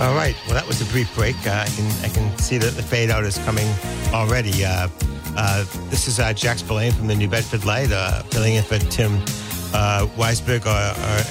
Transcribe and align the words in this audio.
All 0.00 0.14
right. 0.14 0.36
Well, 0.46 0.54
that 0.54 0.64
was 0.64 0.80
a 0.80 0.84
brief 0.92 1.12
break. 1.16 1.34
Uh, 1.44 1.64
I 1.66 1.68
can 1.70 1.86
I 2.04 2.08
can 2.08 2.38
see 2.38 2.56
that 2.56 2.74
the 2.76 2.82
fade 2.84 3.10
out 3.10 3.24
is 3.24 3.36
coming 3.38 3.66
already. 4.14 4.64
Uh, 4.64 4.88
uh, 5.36 5.64
this 5.90 6.06
is 6.06 6.20
uh, 6.20 6.32
Jack 6.32 6.58
Spillane 6.58 6.92
from 6.92 7.08
the 7.08 7.16
New 7.16 7.28
Bedford 7.28 7.64
Light, 7.64 7.90
uh, 7.90 8.22
filling 8.24 8.54
in 8.54 8.62
for 8.62 8.78
Tim 8.78 9.16
uh, 9.74 10.06
Weisberg, 10.16 10.64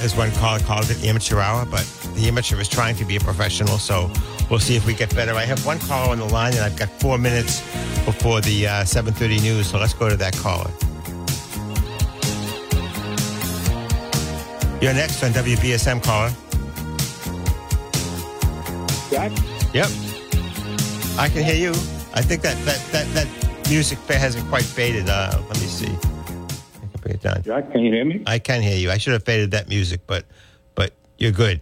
as 0.04 0.18
one 0.18 0.32
caller 0.34 0.60
called 0.60 0.92
it, 0.92 0.96
the 0.96 1.08
amateur 1.08 1.40
hour. 1.40 1.66
But 1.66 1.86
the 2.16 2.28
amateur 2.28 2.60
is 2.60 2.68
trying 2.68 2.98
to 2.98 3.06
be 3.06 3.16
a 3.16 3.22
professional, 3.22 3.78
so 3.78 4.12
we'll 4.50 4.60
see 4.60 4.76
if 4.76 4.86
we 4.86 4.94
get 4.94 5.16
better. 5.16 5.34
I 5.34 5.46
have 5.46 5.66
one 5.66 5.80
caller 5.80 6.12
on 6.12 6.20
the 6.20 6.26
line, 6.26 6.52
and 6.52 6.62
I've 6.62 6.78
got 6.78 6.90
four 6.90 7.18
minutes 7.18 7.62
before 8.04 8.42
the 8.42 8.64
7:30 8.84 9.42
news. 9.44 9.68
So 9.68 9.80
let's 9.80 9.94
go 9.94 10.10
to 10.10 10.18
that 10.18 10.36
caller. 10.36 10.70
You're 14.82 14.94
next 14.94 15.24
on 15.24 15.32
WBSM 15.32 16.04
caller. 16.04 16.34
Jack? 19.10 19.32
Yep. 19.74 19.88
I 21.18 21.30
can 21.30 21.44
hear 21.44 21.56
you. 21.56 21.72
I 22.14 22.22
think 22.22 22.42
that 22.42 22.58
that 22.66 22.80
that, 22.92 23.08
that 23.14 23.70
music 23.70 23.98
hasn't 24.00 24.48
quite 24.50 24.64
faded. 24.64 25.10
Uh, 25.10 25.42
let 25.48 25.60
me 25.60 25.68
see. 25.68 25.88
I 25.88 26.26
can 26.28 27.02
bring 27.02 27.16
it 27.16 27.22
down. 27.22 27.42
Jack, 27.44 27.72
can 27.72 27.82
you 27.82 27.92
hear 27.92 28.06
me? 28.06 28.24
I 28.26 28.40
can 28.40 28.62
hear 28.62 28.78
you. 28.78 28.92
I 28.92 28.98
should 28.98 29.14
have 29.14 29.24
faded 29.24 29.52
that 29.52 29.70
music, 29.70 30.02
but 30.08 30.26
but 30.76 30.94
you're 31.18 31.32
good. 31.32 31.62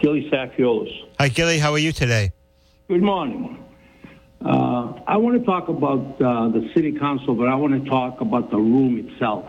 Gilly 0.00 0.28
Safiolis. 0.30 0.92
Hi, 1.18 1.28
Gilly. 1.28 1.58
How 1.58 1.72
are 1.72 1.78
you 1.78 1.92
today? 1.92 2.32
Good 2.88 3.02
morning. 3.02 3.64
Uh, 4.44 4.92
I 5.06 5.16
want 5.16 5.38
to 5.38 5.44
talk 5.44 5.68
about 5.68 6.20
uh, 6.20 6.48
the 6.48 6.70
city 6.74 6.92
council, 6.98 7.34
but 7.34 7.48
I 7.48 7.54
want 7.54 7.82
to 7.82 7.88
talk 7.88 8.20
about 8.20 8.50
the 8.50 8.58
room 8.58 9.08
itself. 9.08 9.46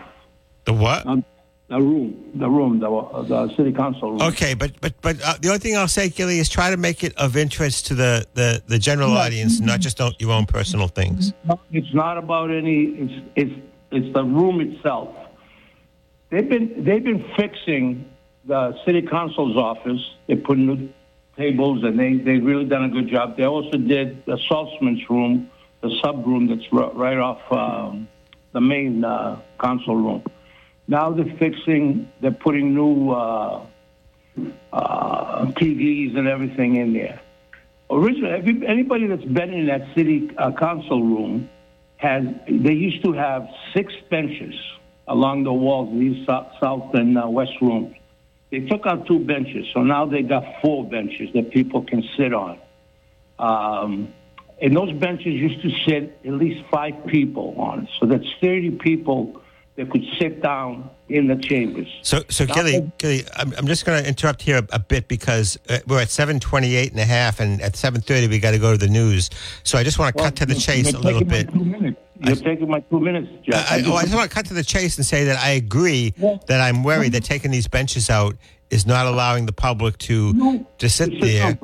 The 0.63 0.73
what? 0.73 1.05
Um, 1.05 1.25
the 1.67 1.81
room, 1.81 2.31
the 2.35 2.49
room, 2.49 2.79
the, 2.79 3.23
the 3.23 3.55
city 3.55 3.71
council 3.71 4.11
room. 4.11 4.21
Okay, 4.21 4.53
but 4.53 4.79
but 4.81 4.93
but 5.01 5.19
uh, 5.23 5.35
the 5.41 5.47
only 5.47 5.59
thing 5.59 5.75
I'll 5.75 5.87
say, 5.87 6.09
Gilly, 6.09 6.39
is 6.39 6.47
try 6.47 6.69
to 6.69 6.77
make 6.77 7.03
it 7.03 7.15
of 7.17 7.35
interest 7.35 7.87
to 7.87 7.95
the 7.95 8.25
the, 8.35 8.61
the 8.67 8.77
general 8.77 9.13
audience, 9.13 9.59
not 9.59 9.79
just 9.79 9.99
your 10.19 10.31
own 10.31 10.45
personal 10.45 10.87
things. 10.87 11.33
No, 11.45 11.59
It's 11.71 11.93
not 11.93 12.17
about 12.17 12.51
any. 12.51 12.83
It's 12.85 13.13
it's 13.35 13.61
it's 13.91 14.13
the 14.13 14.23
room 14.23 14.61
itself. 14.61 15.15
They've 16.29 16.47
been 16.47 16.83
they've 16.83 17.03
been 17.03 17.25
fixing 17.35 18.09
the 18.45 18.77
city 18.85 19.01
council's 19.01 19.57
office. 19.57 20.01
They 20.27 20.35
put 20.35 20.59
new 20.59 20.89
tables, 21.35 21.83
and 21.83 21.97
they 21.97 22.13
they 22.17 22.37
really 22.37 22.65
done 22.65 22.83
a 22.85 22.89
good 22.89 23.07
job. 23.07 23.37
They 23.37 23.45
also 23.45 23.77
did 23.77 24.23
the 24.25 24.37
Saltzman's 24.49 25.09
room, 25.09 25.49
the 25.81 25.89
sub 26.03 26.27
room 26.27 26.47
that's 26.47 26.71
ri- 26.71 26.91
right 26.93 27.17
off 27.17 27.41
um, 27.51 28.07
the 28.51 28.61
main 28.61 29.03
uh, 29.03 29.39
council 29.59 29.95
room. 29.95 30.23
Now 30.87 31.11
they're 31.11 31.35
fixing. 31.37 32.11
They're 32.21 32.31
putting 32.31 32.73
new 32.73 33.11
uh, 33.11 33.65
uh, 34.71 35.45
TVs 35.47 36.17
and 36.17 36.27
everything 36.27 36.75
in 36.75 36.93
there. 36.93 37.19
Originally, 37.89 38.65
anybody 38.67 39.07
that's 39.07 39.23
been 39.23 39.53
in 39.53 39.67
that 39.67 39.93
city 39.95 40.29
uh, 40.37 40.51
council 40.51 41.03
room 41.03 41.49
has. 41.97 42.23
They 42.47 42.73
used 42.73 43.03
to 43.03 43.13
have 43.13 43.47
six 43.73 43.93
benches 44.09 44.55
along 45.07 45.43
the 45.43 45.53
walls, 45.53 45.91
these 45.97 46.25
south, 46.25 46.47
south 46.59 46.93
and 46.93 47.17
uh, 47.17 47.27
west 47.27 47.53
rooms. 47.61 47.95
They 48.51 48.61
took 48.61 48.85
out 48.85 49.07
two 49.07 49.19
benches, 49.19 49.65
so 49.73 49.83
now 49.83 50.05
they 50.05 50.21
got 50.21 50.61
four 50.61 50.87
benches 50.87 51.29
that 51.33 51.51
people 51.51 51.83
can 51.83 52.03
sit 52.15 52.33
on. 52.33 52.59
Um, 53.37 54.13
and 54.61 54.75
those 54.75 54.93
benches 54.93 55.33
used 55.33 55.61
to 55.61 55.69
sit 55.85 56.19
at 56.25 56.33
least 56.33 56.63
five 56.71 57.05
people 57.07 57.55
on, 57.57 57.87
so 57.99 58.05
that's 58.05 58.25
30 58.41 58.71
people 58.71 59.41
that 59.75 59.89
could 59.91 60.05
sit 60.17 60.41
down 60.41 60.89
in 61.09 61.27
the 61.27 61.35
chambers. 61.35 61.87
So, 62.01 62.23
so 62.29 62.45
Gilly, 62.45 62.91
Gilly 62.97 63.23
I'm, 63.35 63.53
I'm 63.57 63.67
just 63.67 63.85
going 63.85 64.01
to 64.01 64.07
interrupt 64.07 64.41
here 64.41 64.57
a, 64.57 64.67
a 64.75 64.79
bit 64.79 65.07
because 65.07 65.59
uh, 65.69 65.79
we're 65.87 66.01
at 66.01 66.09
728 66.09 66.91
and 66.91 66.99
a 66.99 67.05
half, 67.05 67.39
and 67.39 67.61
at 67.61 67.75
730 67.75 68.27
we 68.27 68.39
got 68.39 68.51
to 68.51 68.59
go 68.59 68.71
to 68.71 68.77
the 68.77 68.87
news. 68.87 69.29
So 69.63 69.77
I 69.77 69.83
just 69.83 69.99
want 69.99 70.15
to 70.15 70.23
cut 70.23 70.35
to 70.37 70.45
the 70.45 70.55
chase 70.55 70.93
a 70.93 70.99
little 70.99 71.25
bit. 71.25 71.49
You're 72.21 72.35
taking 72.37 72.69
my 72.69 72.79
two 72.79 73.01
minutes, 73.01 73.29
Jack. 73.43 73.69
I, 73.69 73.83
oh, 73.85 73.95
I 73.95 74.03
just 74.03 74.15
want 74.15 74.29
to 74.29 74.33
cut 74.33 74.45
to 74.45 74.53
the 74.53 74.63
chase 74.63 74.95
and 74.97 75.05
say 75.05 75.25
that 75.25 75.37
I 75.37 75.51
agree 75.51 76.13
Yeah. 76.17 76.37
that 76.47 76.61
I'm 76.61 76.83
worried 76.83 77.11
that 77.11 77.25
taking 77.25 77.51
these 77.51 77.67
benches 77.67 78.09
out 78.09 78.37
is 78.69 78.85
not 78.85 79.05
allowing 79.05 79.45
the 79.45 79.51
public 79.51 79.97
to 79.99 80.33
No, 80.33 80.65
to 80.77 80.89
sit 80.89 81.19
there. 81.19 81.57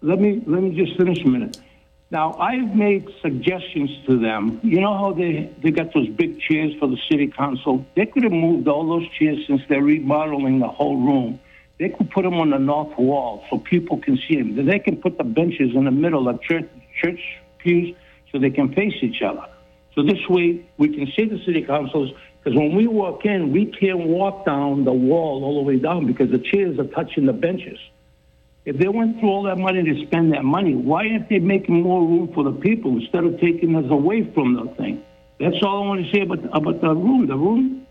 Let 0.00 0.20
me 0.20 0.42
let 0.46 0.62
me 0.62 0.74
just 0.74 0.96
finish 0.96 1.20
a 1.24 1.28
minute. 1.28 1.60
Now 2.12 2.34
I've 2.38 2.76
made 2.76 3.08
suggestions 3.22 3.88
to 4.06 4.18
them. 4.18 4.60
You 4.62 4.82
know 4.82 4.92
how 4.92 5.14
they 5.14 5.50
they 5.62 5.70
got 5.70 5.94
those 5.94 6.10
big 6.10 6.38
chairs 6.40 6.74
for 6.78 6.86
the 6.86 6.98
city 7.10 7.28
council? 7.28 7.86
They 7.96 8.04
could 8.04 8.24
have 8.24 8.32
moved 8.32 8.68
all 8.68 8.86
those 8.86 9.08
chairs 9.18 9.38
since 9.46 9.62
they're 9.66 9.82
remodeling 9.82 10.58
the 10.58 10.68
whole 10.68 10.98
room. 10.98 11.40
They 11.78 11.88
could 11.88 12.10
put 12.10 12.24
them 12.24 12.34
on 12.34 12.50
the 12.50 12.58
north 12.58 12.98
wall 12.98 13.42
so 13.48 13.56
people 13.56 13.96
can 13.96 14.18
see 14.28 14.36
them. 14.36 14.66
They 14.66 14.78
can 14.78 14.98
put 14.98 15.16
the 15.16 15.24
benches 15.24 15.74
in 15.74 15.86
the 15.86 15.90
middle 15.90 16.28
of 16.28 16.42
church 16.42 16.68
church 17.02 17.20
pews 17.56 17.96
so 18.30 18.38
they 18.38 18.50
can 18.50 18.74
face 18.74 18.98
each 19.00 19.22
other. 19.22 19.46
So 19.94 20.02
this 20.02 20.20
way 20.28 20.66
we 20.76 20.94
can 20.94 21.06
see 21.16 21.24
the 21.24 21.42
city 21.46 21.62
councils. 21.62 22.10
Because 22.44 22.58
when 22.58 22.76
we 22.76 22.88
walk 22.88 23.24
in, 23.24 23.52
we 23.52 23.64
can't 23.64 24.00
walk 24.00 24.44
down 24.44 24.84
the 24.84 24.92
wall 24.92 25.44
all 25.44 25.62
the 25.62 25.66
way 25.66 25.78
down 25.78 26.06
because 26.06 26.30
the 26.30 26.40
chairs 26.40 26.78
are 26.78 26.88
touching 26.88 27.24
the 27.24 27.32
benches. 27.32 27.78
If 28.64 28.78
they 28.78 28.88
went 28.88 29.18
through 29.18 29.28
all 29.28 29.42
that 29.44 29.58
money 29.58 29.82
to 29.82 30.06
spend 30.06 30.32
that 30.34 30.44
money, 30.44 30.74
why 30.74 31.08
aren't 31.08 31.28
they 31.28 31.40
making 31.40 31.82
more 31.82 32.00
room 32.00 32.30
for 32.32 32.44
the 32.44 32.52
people 32.52 32.96
instead 32.96 33.24
of 33.24 33.40
taking 33.40 33.74
us 33.74 33.90
away 33.90 34.30
from 34.34 34.54
the 34.54 34.72
thing? 34.74 35.02
That's 35.40 35.56
all 35.64 35.82
I 35.82 35.86
want 35.86 36.06
to 36.06 36.12
say 36.12 36.22
about 36.22 36.44
about 36.56 36.80
the 36.80 36.94
room. 36.94 37.26
The 37.26 37.36
room, 37.36 37.86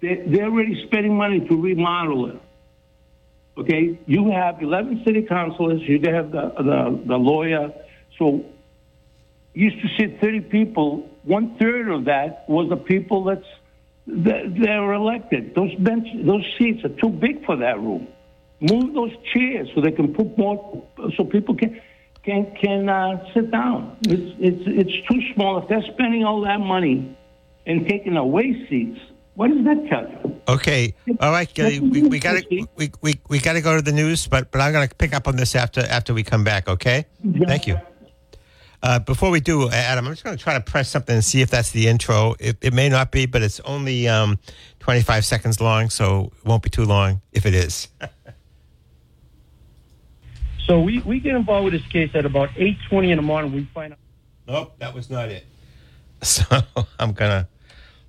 they, 0.00 0.22
they're 0.26 0.46
already 0.46 0.82
spending 0.86 1.14
money 1.14 1.40
to 1.46 1.60
remodel 1.60 2.30
it. 2.30 2.40
Okay, 3.56 4.00
you 4.06 4.30
have 4.30 4.62
11 4.62 5.02
city 5.04 5.22
councilors. 5.22 5.82
You 5.82 6.00
have 6.10 6.32
the 6.32 6.52
the, 6.56 7.02
the 7.06 7.16
lawyer. 7.16 7.72
So 8.18 8.46
used 9.52 9.80
to 9.82 9.88
sit 9.98 10.20
30 10.20 10.40
people. 10.40 11.10
One 11.24 11.56
third 11.58 11.88
of 11.88 12.06
that 12.06 12.48
was 12.48 12.68
the 12.70 12.76
people 12.76 13.24
that's 13.24 13.46
that 14.06 14.54
they're 14.58 14.92
elected. 14.92 15.54
Those 15.54 15.74
bench, 15.76 16.06
those 16.24 16.44
seats 16.58 16.84
are 16.84 17.00
too 17.00 17.08
big 17.08 17.44
for 17.44 17.56
that 17.56 17.78
room. 17.78 18.08
Move 18.70 18.94
those 18.94 19.12
chairs 19.32 19.68
so 19.74 19.80
they 19.80 19.92
can 19.92 20.14
put 20.14 20.38
more, 20.38 20.86
so 21.16 21.24
people 21.24 21.54
can 21.54 21.80
can 22.22 22.54
can 22.60 22.88
uh, 22.88 23.22
sit 23.34 23.50
down. 23.50 23.96
It's 24.02 24.36
it's 24.38 24.62
it's 24.66 25.08
too 25.08 25.20
small. 25.34 25.58
If 25.58 25.68
they're 25.68 25.82
spending 25.82 26.24
all 26.24 26.40
that 26.42 26.60
money 26.60 27.16
and 27.66 27.86
taking 27.86 28.16
away 28.16 28.66
seats, 28.68 29.00
what 29.34 29.48
does 29.48 29.64
that 29.64 29.86
tell 29.88 30.08
you? 30.08 30.40
Okay, 30.48 30.94
all 31.20 31.30
right, 31.30 31.52
Gilly, 31.52 31.80
we, 31.80 32.02
we 32.02 32.18
got 32.18 32.42
to 32.42 32.66
we, 32.76 32.90
we, 33.00 33.20
we 33.28 33.38
got 33.38 33.54
to 33.54 33.60
go 33.60 33.76
to 33.76 33.82
the 33.82 33.92
news, 33.92 34.26
but 34.26 34.50
but 34.50 34.60
I'm 34.60 34.72
going 34.72 34.88
to 34.88 34.94
pick 34.94 35.12
up 35.14 35.28
on 35.28 35.36
this 35.36 35.54
after 35.54 35.80
after 35.80 36.14
we 36.14 36.22
come 36.22 36.44
back. 36.44 36.68
Okay, 36.68 37.06
thank 37.46 37.66
you. 37.66 37.78
Uh, 38.82 38.98
before 38.98 39.30
we 39.30 39.40
do, 39.40 39.70
Adam, 39.70 40.06
I'm 40.06 40.12
just 40.12 40.24
going 40.24 40.36
to 40.36 40.42
try 40.42 40.52
to 40.52 40.60
press 40.60 40.90
something 40.90 41.14
and 41.14 41.24
see 41.24 41.40
if 41.40 41.48
that's 41.48 41.70
the 41.70 41.88
intro. 41.88 42.34
It, 42.38 42.58
it 42.60 42.74
may 42.74 42.90
not 42.90 43.10
be, 43.10 43.24
but 43.24 43.40
it's 43.40 43.58
only 43.60 44.08
um, 44.08 44.38
25 44.80 45.24
seconds 45.24 45.58
long, 45.58 45.88
so 45.88 46.32
it 46.36 46.44
won't 46.44 46.62
be 46.62 46.68
too 46.68 46.84
long 46.84 47.22
if 47.32 47.46
it 47.46 47.54
is. 47.54 47.88
So 50.66 50.80
we, 50.80 51.00
we 51.00 51.20
get 51.20 51.34
involved 51.34 51.64
with 51.64 51.74
this 51.74 51.90
case 51.90 52.10
at 52.14 52.24
about 52.24 52.50
8.20 52.50 53.10
in 53.10 53.16
the 53.16 53.22
morning. 53.22 53.52
We 53.52 53.64
find 53.74 53.92
out. 53.92 53.98
Nope, 54.46 54.78
that 54.78 54.94
was 54.94 55.10
not 55.10 55.28
it. 55.28 55.46
So 56.22 56.42
I'm 56.98 57.12
going 57.12 57.30
to 57.30 57.48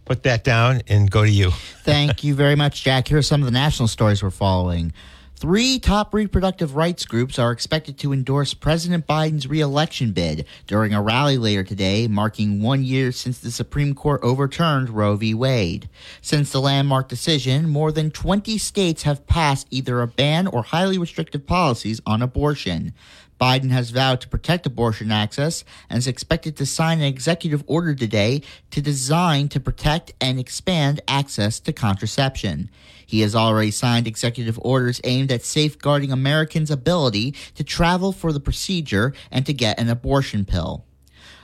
put 0.06 0.24
that 0.24 0.46
down 0.46 0.84
and 0.88 1.12
go 1.12 1.26
to 1.26 1.30
you. 1.30 1.52
Thank 1.84 2.24
you 2.24 2.34
very 2.34 2.56
much, 2.56 2.84
Jack. 2.84 3.10
Here 3.10 3.18
are 3.18 3.22
some 3.22 3.42
of 3.42 3.46
the 3.46 3.52
national 3.52 3.90
stories 3.90 4.24
we're 4.24 4.30
following. 4.30 4.94
Three 5.38 5.80
top 5.80 6.14
reproductive 6.14 6.78
rights 6.78 7.06
groups 7.06 7.38
are 7.38 7.52
expected 7.52 7.98
to 7.98 8.14
endorse 8.14 8.54
President 8.54 9.06
Biden's 9.06 9.48
reelection 9.48 10.14
bid 10.14 10.46
during 10.66 10.94
a 10.94 11.02
rally 11.02 11.38
later 11.38 11.62
today, 11.62 12.08
marking 12.08 12.62
one 12.62 12.86
year 12.86 13.12
since 13.12 13.40
the 13.40 13.52
Supreme 13.52 13.94
Court 13.94 14.22
overturned 14.24 14.92
Roe 14.92 15.18
v. 15.18 15.34
Wade. 15.34 15.90
Since 16.22 16.54
the 16.54 16.62
landmark 16.62 17.10
decision, 17.10 17.68
more 17.68 17.92
than 17.92 18.12
20 18.12 18.58
states 18.58 19.04
have 19.04 19.28
passed 19.28 19.68
either 19.72 20.02
a 20.02 20.08
ban 20.08 20.48
or 20.48 20.64
highly 20.64 20.98
restrictive 20.98 21.46
policies 21.46 22.00
on 22.06 22.22
abortion. 22.22 22.94
Biden 23.40 23.72
has 23.72 23.90
vowed 23.90 24.22
to 24.22 24.30
protect 24.30 24.66
abortion 24.66 25.12
access 25.12 25.66
and 25.90 25.98
is 25.98 26.08
expected 26.08 26.56
to 26.56 26.66
sign 26.66 27.00
an 27.00 27.06
executive 27.06 27.66
order 27.68 27.94
today 27.94 28.42
to 28.72 28.82
design 28.82 29.50
to 29.50 29.60
protect 29.60 30.14
and 30.22 30.40
expand 30.40 31.02
access 31.10 31.60
to 31.60 31.74
contraception. 31.74 32.70
He 33.06 33.22
has 33.22 33.36
already 33.36 33.72
signed 33.72 34.08
executive 34.08 34.60
orders 34.62 35.02
aimed 35.04 35.32
at 35.32 35.44
safeguarding 35.44 36.12
Americans' 36.12 36.72
ability 36.72 37.36
to 37.56 37.64
travel 37.64 38.12
for 38.12 38.34
the 38.34 38.40
procedure 38.40 39.14
and 39.32 39.46
to 39.46 39.54
get 39.54 39.80
an 39.80 39.90
abortion 39.90 40.46
pill. 40.46 40.86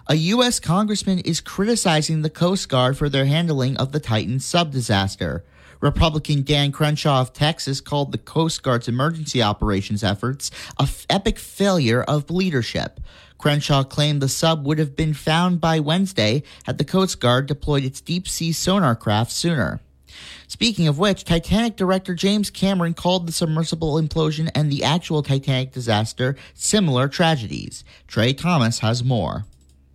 A 0.08 0.16
U.S. 0.16 0.60
congressman 0.60 1.19
is 1.19 1.40
criticizing 1.40 2.22
the 2.22 2.30
Coast 2.30 2.68
Guard 2.69 2.98
for 2.98 3.08
their 3.08 3.25
handling 3.25 3.78
of 3.78 3.92
the 3.92 4.00
Titan 4.00 4.40
sub 4.40 4.72
disaster. 4.72 5.46
Republican 5.80 6.44
Dan 6.44 6.72
Crenshaw 6.72 7.22
of 7.22 7.34
Texas 7.34 7.81
called 7.81 8.12
the 8.12 8.18
Coast 8.18 8.62
Guard's 8.62 8.88
emergency 8.88 9.42
operations 9.42 10.04
efforts 10.04 10.52
a 10.80 10.84
f- 10.84 11.06
epic 11.10 11.40
failure 11.40 12.04
of 12.04 12.30
leadership. 12.30 13.00
Crenshaw 13.38 13.84
claimed 13.84 14.22
the 14.22 14.30
sub 14.30 14.66
would 14.66 14.78
have 14.78 14.96
been 14.96 15.16
found 15.16 15.60
by 15.60 15.80
Wednesday 15.80 16.44
had 16.66 16.78
the 16.78 16.86
Coast 16.86 17.19
Guard 17.19 17.48
deployed 17.48 17.84
its 17.84 18.00
deep 18.00 18.28
sea 18.28 18.52
sonar 18.52 18.96
craft 18.96 19.31
sooner. 19.31 19.80
Speaking 20.48 20.88
of 20.88 21.00
which, 21.00 21.24
Titanic 21.24 21.75
director 21.75 22.13
James 22.13 22.50
Cameron 22.50 22.94
called 22.94 23.28
the 23.28 23.31
submersible 23.31 24.02
implosion 24.02 24.50
and 24.54 24.72
the 24.72 24.84
actual 24.84 25.24
Titanic 25.24 25.72
disaster 25.72 26.36
similar 26.54 27.08
tragedies. 27.08 27.84
Trey 28.08 28.34
Thomas 28.34 28.80
has 28.80 29.04
more. 29.04 29.46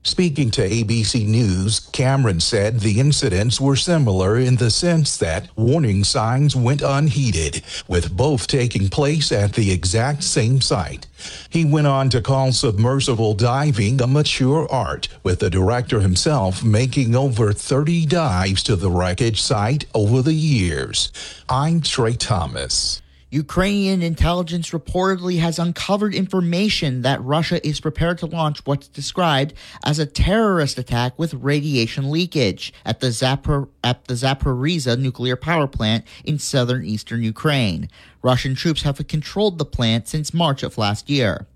Speaking 0.06 0.52
to 0.52 0.62
ABC 0.62 1.26
News, 1.26 1.80
Cameron 1.80 2.38
said 2.38 2.78
the 2.78 3.00
incidents 3.00 3.60
were 3.60 3.74
similar 3.74 4.38
in 4.38 4.54
the 4.54 4.70
sense 4.70 5.16
that 5.16 5.48
warning 5.56 6.04
signs 6.04 6.54
went 6.54 6.80
unheeded, 6.80 7.64
with 7.88 8.16
both 8.16 8.46
taking 8.46 8.88
place 8.88 9.32
at 9.32 9.54
the 9.54 9.72
exact 9.72 10.22
same 10.22 10.60
site. 10.60 11.08
He 11.50 11.64
went 11.64 11.88
on 11.88 12.08
to 12.10 12.22
call 12.22 12.52
submersible 12.52 13.34
diving 13.34 14.00
a 14.00 14.06
mature 14.06 14.68
art, 14.70 15.08
with 15.24 15.40
the 15.40 15.50
director 15.50 15.98
himself 15.98 16.62
making 16.62 17.16
over 17.16 17.52
30 17.52 18.06
dives 18.06 18.62
to 18.62 18.76
the 18.76 18.92
wreckage 18.92 19.42
site 19.42 19.86
over 19.92 20.22
the 20.22 20.34
years. 20.34 21.10
I'm 21.48 21.80
Trey 21.80 22.12
Thomas. 22.12 23.02
Ukrainian 23.30 24.02
intelligence 24.02 24.70
reportedly 24.70 25.40
has 25.40 25.58
uncovered 25.58 26.14
information 26.14 27.02
that 27.02 27.22
Russia 27.22 27.64
is 27.66 27.80
prepared 27.80 28.18
to 28.18 28.26
launch 28.26 28.64
what's 28.64 28.86
described 28.86 29.52
as 29.82 29.98
a 29.98 30.06
terrorist 30.06 30.78
attack 30.78 31.18
with 31.18 31.34
radiation 31.34 32.12
leakage 32.12 32.72
at 32.84 33.00
the, 33.00 33.08
Zapor- 33.08 33.68
at 33.82 34.04
the 34.04 34.14
Zaporizhzhia 34.14 34.96
nuclear 34.96 35.34
power 35.34 35.66
plant 35.66 36.04
in 36.24 36.38
southern 36.38 36.84
eastern 36.84 37.24
Ukraine. 37.24 37.88
Russian 38.22 38.54
troops 38.54 38.82
have 38.82 39.04
controlled 39.08 39.58
the 39.58 39.64
plant 39.64 40.06
since 40.06 40.32
March 40.32 40.62
of 40.62 40.78
last 40.78 41.10
year. 41.10 41.46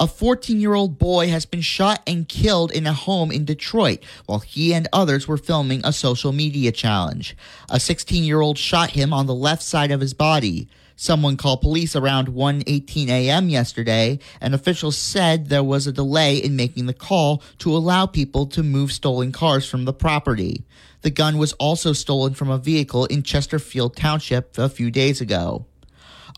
A 0.00 0.06
14 0.06 0.60
year 0.60 0.74
old 0.74 0.98
boy 0.98 1.28
has 1.28 1.46
been 1.46 1.62
shot 1.62 2.02
and 2.06 2.28
killed 2.28 2.70
in 2.70 2.86
a 2.86 2.92
home 2.92 3.32
in 3.32 3.46
Detroit 3.46 4.04
while 4.26 4.40
he 4.40 4.72
and 4.74 4.86
others 4.92 5.26
were 5.26 5.38
filming 5.38 5.80
a 5.82 5.92
social 5.92 6.32
media 6.32 6.70
challenge. 6.70 7.34
A 7.70 7.80
16 7.80 8.22
year 8.22 8.40
old 8.40 8.58
shot 8.58 8.90
him 8.90 9.14
on 9.14 9.26
the 9.26 9.34
left 9.34 9.62
side 9.62 9.90
of 9.90 10.00
his 10.00 10.12
body. 10.14 10.68
Someone 11.00 11.36
called 11.36 11.60
police 11.60 11.94
around 11.94 12.26
1:18 12.26 13.08
a.m. 13.08 13.48
yesterday, 13.48 14.18
and 14.40 14.52
officials 14.52 14.98
said 14.98 15.48
there 15.48 15.62
was 15.62 15.86
a 15.86 15.92
delay 15.92 16.38
in 16.38 16.56
making 16.56 16.86
the 16.86 16.92
call 16.92 17.40
to 17.58 17.76
allow 17.76 18.04
people 18.04 18.46
to 18.46 18.64
move 18.64 18.90
stolen 18.90 19.30
cars 19.30 19.64
from 19.64 19.84
the 19.84 19.92
property. 19.92 20.64
The 21.02 21.10
gun 21.10 21.38
was 21.38 21.52
also 21.52 21.92
stolen 21.92 22.34
from 22.34 22.50
a 22.50 22.58
vehicle 22.58 23.04
in 23.04 23.22
Chesterfield 23.22 23.94
Township 23.94 24.58
a 24.58 24.68
few 24.68 24.90
days 24.90 25.20
ago. 25.20 25.66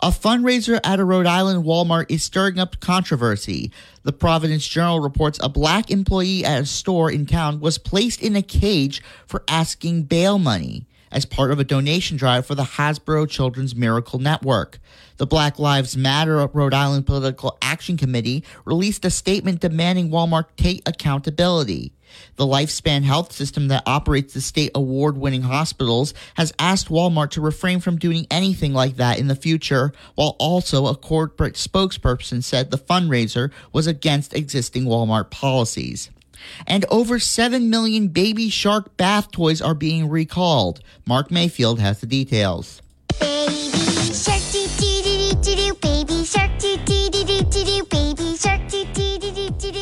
A 0.02 0.10
fundraiser 0.10 0.78
at 0.84 1.00
a 1.00 1.06
Rhode 1.06 1.24
Island 1.24 1.64
Walmart 1.64 2.10
is 2.10 2.22
stirring 2.22 2.58
up 2.58 2.80
controversy. 2.80 3.72
The 4.02 4.12
Providence 4.12 4.66
Journal 4.66 5.00
reports 5.00 5.40
a 5.42 5.48
black 5.48 5.90
employee 5.90 6.44
at 6.44 6.60
a 6.60 6.66
store 6.66 7.10
in 7.10 7.24
town 7.24 7.60
was 7.60 7.78
placed 7.78 8.20
in 8.20 8.36
a 8.36 8.42
cage 8.42 9.02
for 9.26 9.42
asking 9.48 10.02
bail 10.02 10.38
money 10.38 10.86
as 11.10 11.24
part 11.24 11.50
of 11.50 11.58
a 11.58 11.64
donation 11.64 12.16
drive 12.16 12.46
for 12.46 12.54
the 12.54 12.62
Hasbro 12.62 13.28
Children's 13.28 13.74
Miracle 13.74 14.18
Network. 14.18 14.78
The 15.16 15.26
Black 15.26 15.58
Lives 15.58 15.96
Matter 15.96 16.46
Rhode 16.46 16.74
Island 16.74 17.06
Political 17.06 17.58
Action 17.60 17.96
Committee 17.96 18.44
released 18.64 19.04
a 19.04 19.10
statement 19.10 19.60
demanding 19.60 20.10
Walmart 20.10 20.46
take 20.56 20.82
accountability. 20.88 21.92
The 22.36 22.46
Lifespan 22.46 23.02
Health 23.02 23.32
System 23.32 23.68
that 23.68 23.82
operates 23.86 24.34
the 24.34 24.40
state 24.40 24.72
award 24.74 25.16
winning 25.16 25.42
hospitals 25.42 26.14
has 26.34 26.52
asked 26.58 26.88
Walmart 26.88 27.30
to 27.30 27.40
refrain 27.40 27.80
from 27.80 27.98
doing 27.98 28.26
anything 28.30 28.72
like 28.72 28.96
that 28.96 29.18
in 29.18 29.28
the 29.28 29.36
future, 29.36 29.92
while 30.14 30.36
also 30.38 30.86
a 30.86 30.96
corporate 30.96 31.54
spokesperson 31.54 32.42
said 32.42 32.70
the 32.70 32.78
fundraiser 32.78 33.52
was 33.72 33.86
against 33.86 34.34
existing 34.34 34.84
Walmart 34.84 35.30
policies. 35.30 36.10
And 36.66 36.84
over 36.90 37.18
7 37.18 37.70
million 37.70 38.08
baby 38.08 38.48
shark 38.50 38.96
bath 38.96 39.30
toys 39.30 39.60
are 39.60 39.74
being 39.74 40.08
recalled. 40.08 40.80
Mark 41.06 41.30
Mayfield 41.30 41.80
has 41.80 42.00
the 42.00 42.06
details. 42.06 42.82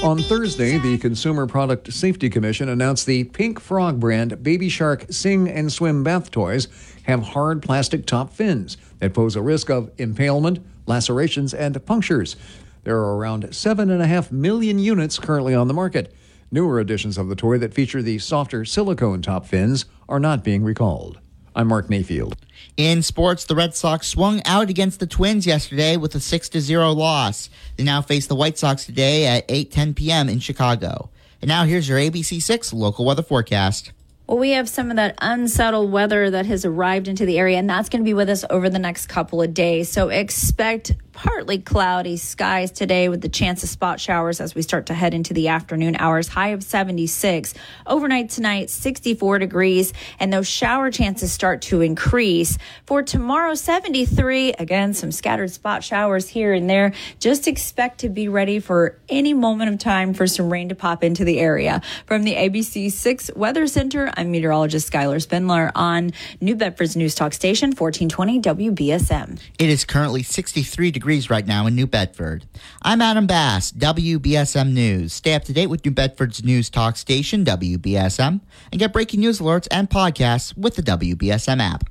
On 0.03 0.19
Thursday, 0.19 0.79
the 0.79 0.97
Consumer 0.99 1.47
Product 1.47 1.93
Safety 1.93 2.31
Commission 2.31 2.69
announced 2.69 3.05
the 3.05 3.25
Pinkfong 3.25 3.99
brand 3.99 4.43
Baby 4.43 4.69
Shark 4.69 5.07
Sing 5.11 5.49
and 5.49 5.73
Swim 5.73 6.05
bath 6.05 6.31
toys 6.31 6.69
have 7.03 7.23
hard 7.23 7.63
plastic 7.63 8.07
top 8.07 8.33
fins 8.33 8.77
that 9.01 9.13
pose 9.13 9.35
a 9.35 9.43
risk 9.43 9.71
of 9.71 9.91
impalement, 9.99 10.65
lacerations, 10.87 11.53
and 11.53 11.85
punctures. 11.85 12.37
There 12.85 12.97
are 12.97 13.17
around 13.17 13.45
7.5 13.45 14.31
million 14.31 14.79
units 14.79 15.19
currently 15.19 15.55
on 15.55 15.69
the 15.69 15.75
market. 15.75 16.15
Newer 16.51 16.81
editions 16.81 17.19
of 17.19 17.29
the 17.29 17.37
toy 17.37 17.59
that 17.59 17.75
feature 17.75 18.01
the 18.01 18.19
softer 18.19 18.65
silicone 18.65 19.21
top 19.21 19.45
fins 19.45 19.85
are 20.09 20.19
not 20.19 20.43
being 20.43 20.65
recalled. 20.65 21.19
I'm 21.55 21.69
Mark 21.69 21.91
Mayfield. 21.91 22.37
In 22.79 23.03
sports, 23.03 23.45
the 23.45 23.55
Red 23.55 23.75
Sox 23.75 24.09
swung 24.09 24.41
out 24.47 24.71
against 24.71 24.99
the 24.99 25.07
Twins 25.07 25.47
yesterday 25.47 25.99
with 25.99 26.15
a 26.15 26.21
6 26.21 26.51
0 26.51 26.93
loss. 26.93 27.51
They 27.77 27.85
now 27.85 28.01
face 28.01 28.27
the 28.27 28.35
White 28.35 28.57
Sox 28.57 28.87
today 28.87 29.27
at 29.27 29.47
8:10 29.49 29.95
p.m. 29.95 30.31
in 30.31 30.39
Chicago. 30.39 31.11
And 31.43 31.51
now 31.51 31.65
here's 31.65 31.87
your 31.87 31.99
ABC 31.99 32.41
6 32.41 32.73
local 32.73 33.05
weather 33.05 33.23
forecast. 33.23 33.93
Well, 34.29 34.37
we 34.37 34.51
have 34.51 34.69
some 34.69 34.91
of 34.91 34.97
that 34.97 35.15
unsettled 35.23 35.91
weather 35.91 36.29
that 36.29 36.45
has 36.45 36.67
arrived 36.67 37.09
into 37.09 37.25
the 37.25 37.39
area, 37.39 37.57
and 37.57 37.71
that's 37.71 37.89
going 37.89 38.03
to 38.03 38.05
be 38.05 38.13
with 38.13 38.29
us 38.29 38.45
over 38.51 38.69
the 38.69 38.79
next 38.79 39.07
couple 39.07 39.41
of 39.41 39.55
days. 39.55 39.89
So 39.89 40.11
expect 40.11 40.93
partly 41.19 41.59
cloudy 41.59 42.17
skies 42.17 42.71
today 42.71 43.09
with 43.09 43.21
the 43.21 43.29
chance 43.29 43.65
of 43.65 43.69
spot 43.69 43.99
showers 43.99 44.41
as 44.41 44.55
we 44.55 44.63
start 44.63 44.87
to 44.87 44.95
head 44.95 45.15
into 45.15 45.35
the 45.35 45.49
afternoon 45.49 45.97
hours. 45.99 46.29
High 46.29 46.51
of 46.51 46.63
76. 46.63 47.55
Overnight 47.89 48.31
tonight, 48.31 48.71
64 48.71 49.41
degrees, 49.41 49.93
and 50.21 50.33
those 50.33 50.47
shower 50.47 50.93
chances 50.93 51.33
start 51.33 51.63
to 51.63 51.81
increase. 51.81 52.57
For 52.87 53.03
tomorrow, 53.03 53.55
73. 53.55 54.53
Again, 54.61 54.95
some 54.95 55.11
scattered 55.11 55.51
spot 55.51 55.83
showers 55.83 56.29
here 56.29 56.53
and 56.53 56.71
there. 56.71 56.93
Just 57.19 57.49
expect 57.49 58.01
to 58.01 58.09
be 58.09 58.29
ready 58.29 58.61
for 58.61 59.01
any 59.09 59.35
moment 59.35 59.73
of 59.73 59.79
time 59.81 60.15
for 60.15 60.29
some 60.29 60.53
rain 60.53 60.69
to 60.69 60.77
pop 60.77 61.03
into 61.03 61.25
the 61.25 61.41
area. 61.41 61.83
From 62.07 62.23
the 62.23 62.35
ABC 62.35 62.93
6 62.93 63.31
Weather 63.35 63.67
Center, 63.67 64.13
I'm 64.19 64.33
meteorologist 64.33 64.91
Skylar 64.91 65.23
Spindler 65.23 65.71
on 65.77 66.11
New 66.41 66.57
Bedford's 66.57 66.97
News 66.97 67.15
Talk 67.15 67.33
Station, 67.33 67.69
1420 67.71 68.41
WBSM. 68.73 69.41
It 69.61 69.69
is 69.69 69.85
currently 69.85 70.25
63 70.25 70.91
degrees 70.91 71.31
right 71.31 71.47
now 71.47 71.69
in 71.69 71.77
New 71.77 71.87
Bedford. 71.87 72.45
I'm 72.83 73.01
Adam 73.01 73.29
Bass, 73.29 73.71
WBSM 73.71 74.73
News. 74.73 75.13
Stay 75.13 75.35
up 75.35 75.45
to 75.45 75.53
date 75.53 75.69
with 75.69 75.85
New 75.85 75.93
Bedford's 75.93 76.43
news 76.43 76.69
talk 76.69 76.97
station, 76.97 77.45
WBSM, 77.45 78.41
and 78.73 78.79
get 78.81 78.93
breaking 78.93 79.21
news 79.21 79.39
alerts 79.39 79.69
and 79.71 79.89
podcasts 79.89 80.57
with 80.59 80.75
the 80.75 80.83
WBSM 80.83 81.61
app. 81.61 81.85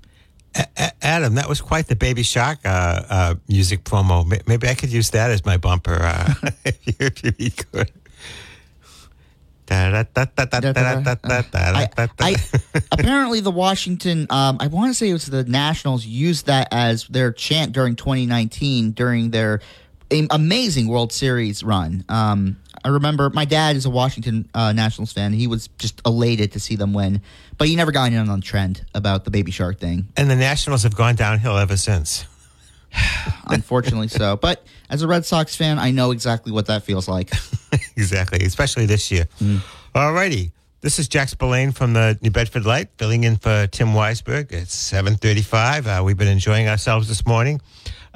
A- 0.54 0.68
A- 0.76 0.92
Adam, 1.02 1.36
that 1.36 1.48
was 1.48 1.62
quite 1.62 1.88
the 1.88 1.96
Baby 1.96 2.24
Shark 2.24 2.60
uh, 2.66 3.04
uh, 3.10 3.36
music 3.48 3.86
promo. 3.86 4.46
Maybe 4.46 4.68
I 4.68 4.76
could 4.76 4.92
use 4.92 5.12
that 5.12 5.32
as 5.32 5.46
my 5.46 5.56
bumper 5.56 5.98
uh, 6.02 6.34
if, 6.66 6.88
you, 6.88 6.94
if 7.00 7.40
you 7.40 7.52
could. 7.52 7.90
I, 11.76 12.10
I, 12.20 12.36
apparently, 12.92 13.40
the 13.40 13.52
Washington, 13.52 14.28
um, 14.30 14.58
I 14.60 14.68
want 14.68 14.90
to 14.90 14.94
say 14.94 15.10
it 15.10 15.14
was 15.14 15.26
the 15.26 15.44
Nationals, 15.44 16.06
used 16.06 16.48
that 16.48 16.70
as 16.72 17.08
their 17.08 17.32
chant 17.32 17.74
during 17.74 17.96
2019 17.96 18.92
during 18.92 19.32
their 19.32 19.62
amazing 20.32 20.88
World 20.88 21.12
Series 21.12 21.64
run. 21.64 22.04
Um, 22.10 22.58
I 22.84 22.90
remember 22.90 23.30
my 23.30 23.46
dad 23.46 23.76
is 23.76 23.86
a 23.86 23.90
Washington 23.90 24.48
uh, 24.54 24.72
Nationals 24.72 25.12
fan. 25.12 25.34
He 25.34 25.48
was 25.48 25.68
just 25.78 26.02
elated 26.06 26.54
to 26.54 26.60
see 26.60 26.76
them 26.76 26.94
win, 26.94 27.22
but 27.58 27.68
he 27.68 27.76
never 27.76 27.92
got 27.92 28.12
in 28.12 28.30
on 28.30 28.40
the 28.40 28.46
trend 28.46 28.86
about 28.94 29.26
the 29.26 29.32
Baby 29.32 29.52
Shark 29.52 29.80
thing. 29.80 30.08
And 30.16 30.30
the 30.30 30.36
Nationals 30.36 30.84
have 30.84 30.96
gone 30.96 31.16
downhill 31.16 31.58
ever 31.58 31.76
since. 31.76 32.26
Unfortunately, 33.48 34.08
so. 34.08 34.38
But 34.38 34.64
as 34.90 35.02
a 35.02 35.08
Red 35.08 35.26
Sox 35.26 35.56
fan, 35.56 35.80
I 35.80 35.92
know 35.92 36.12
exactly 36.12 36.52
what 36.52 36.68
that 36.68 36.84
feels 36.84 37.08
like. 37.08 37.32
exactly, 37.98 38.46
especially 38.46 38.86
this 38.86 39.12
year. 39.12 39.28
All 39.96 40.14
righty. 40.14 40.52
This 40.82 41.00
is 41.00 41.08
Jack 41.08 41.30
Spillane 41.30 41.72
from 41.72 41.94
the 41.94 42.20
New 42.22 42.30
Bedford 42.30 42.66
Light, 42.66 42.90
filling 42.98 43.24
in 43.24 43.36
for 43.38 43.66
Tim 43.68 43.90
Weisberg. 43.90 44.52
It's 44.52 44.76
735. 44.76 45.88
Uh, 45.88 46.02
we've 46.06 46.18
been 46.18 46.28
enjoying 46.28 46.68
ourselves 46.68 47.08
this 47.08 47.26
morning. 47.26 47.60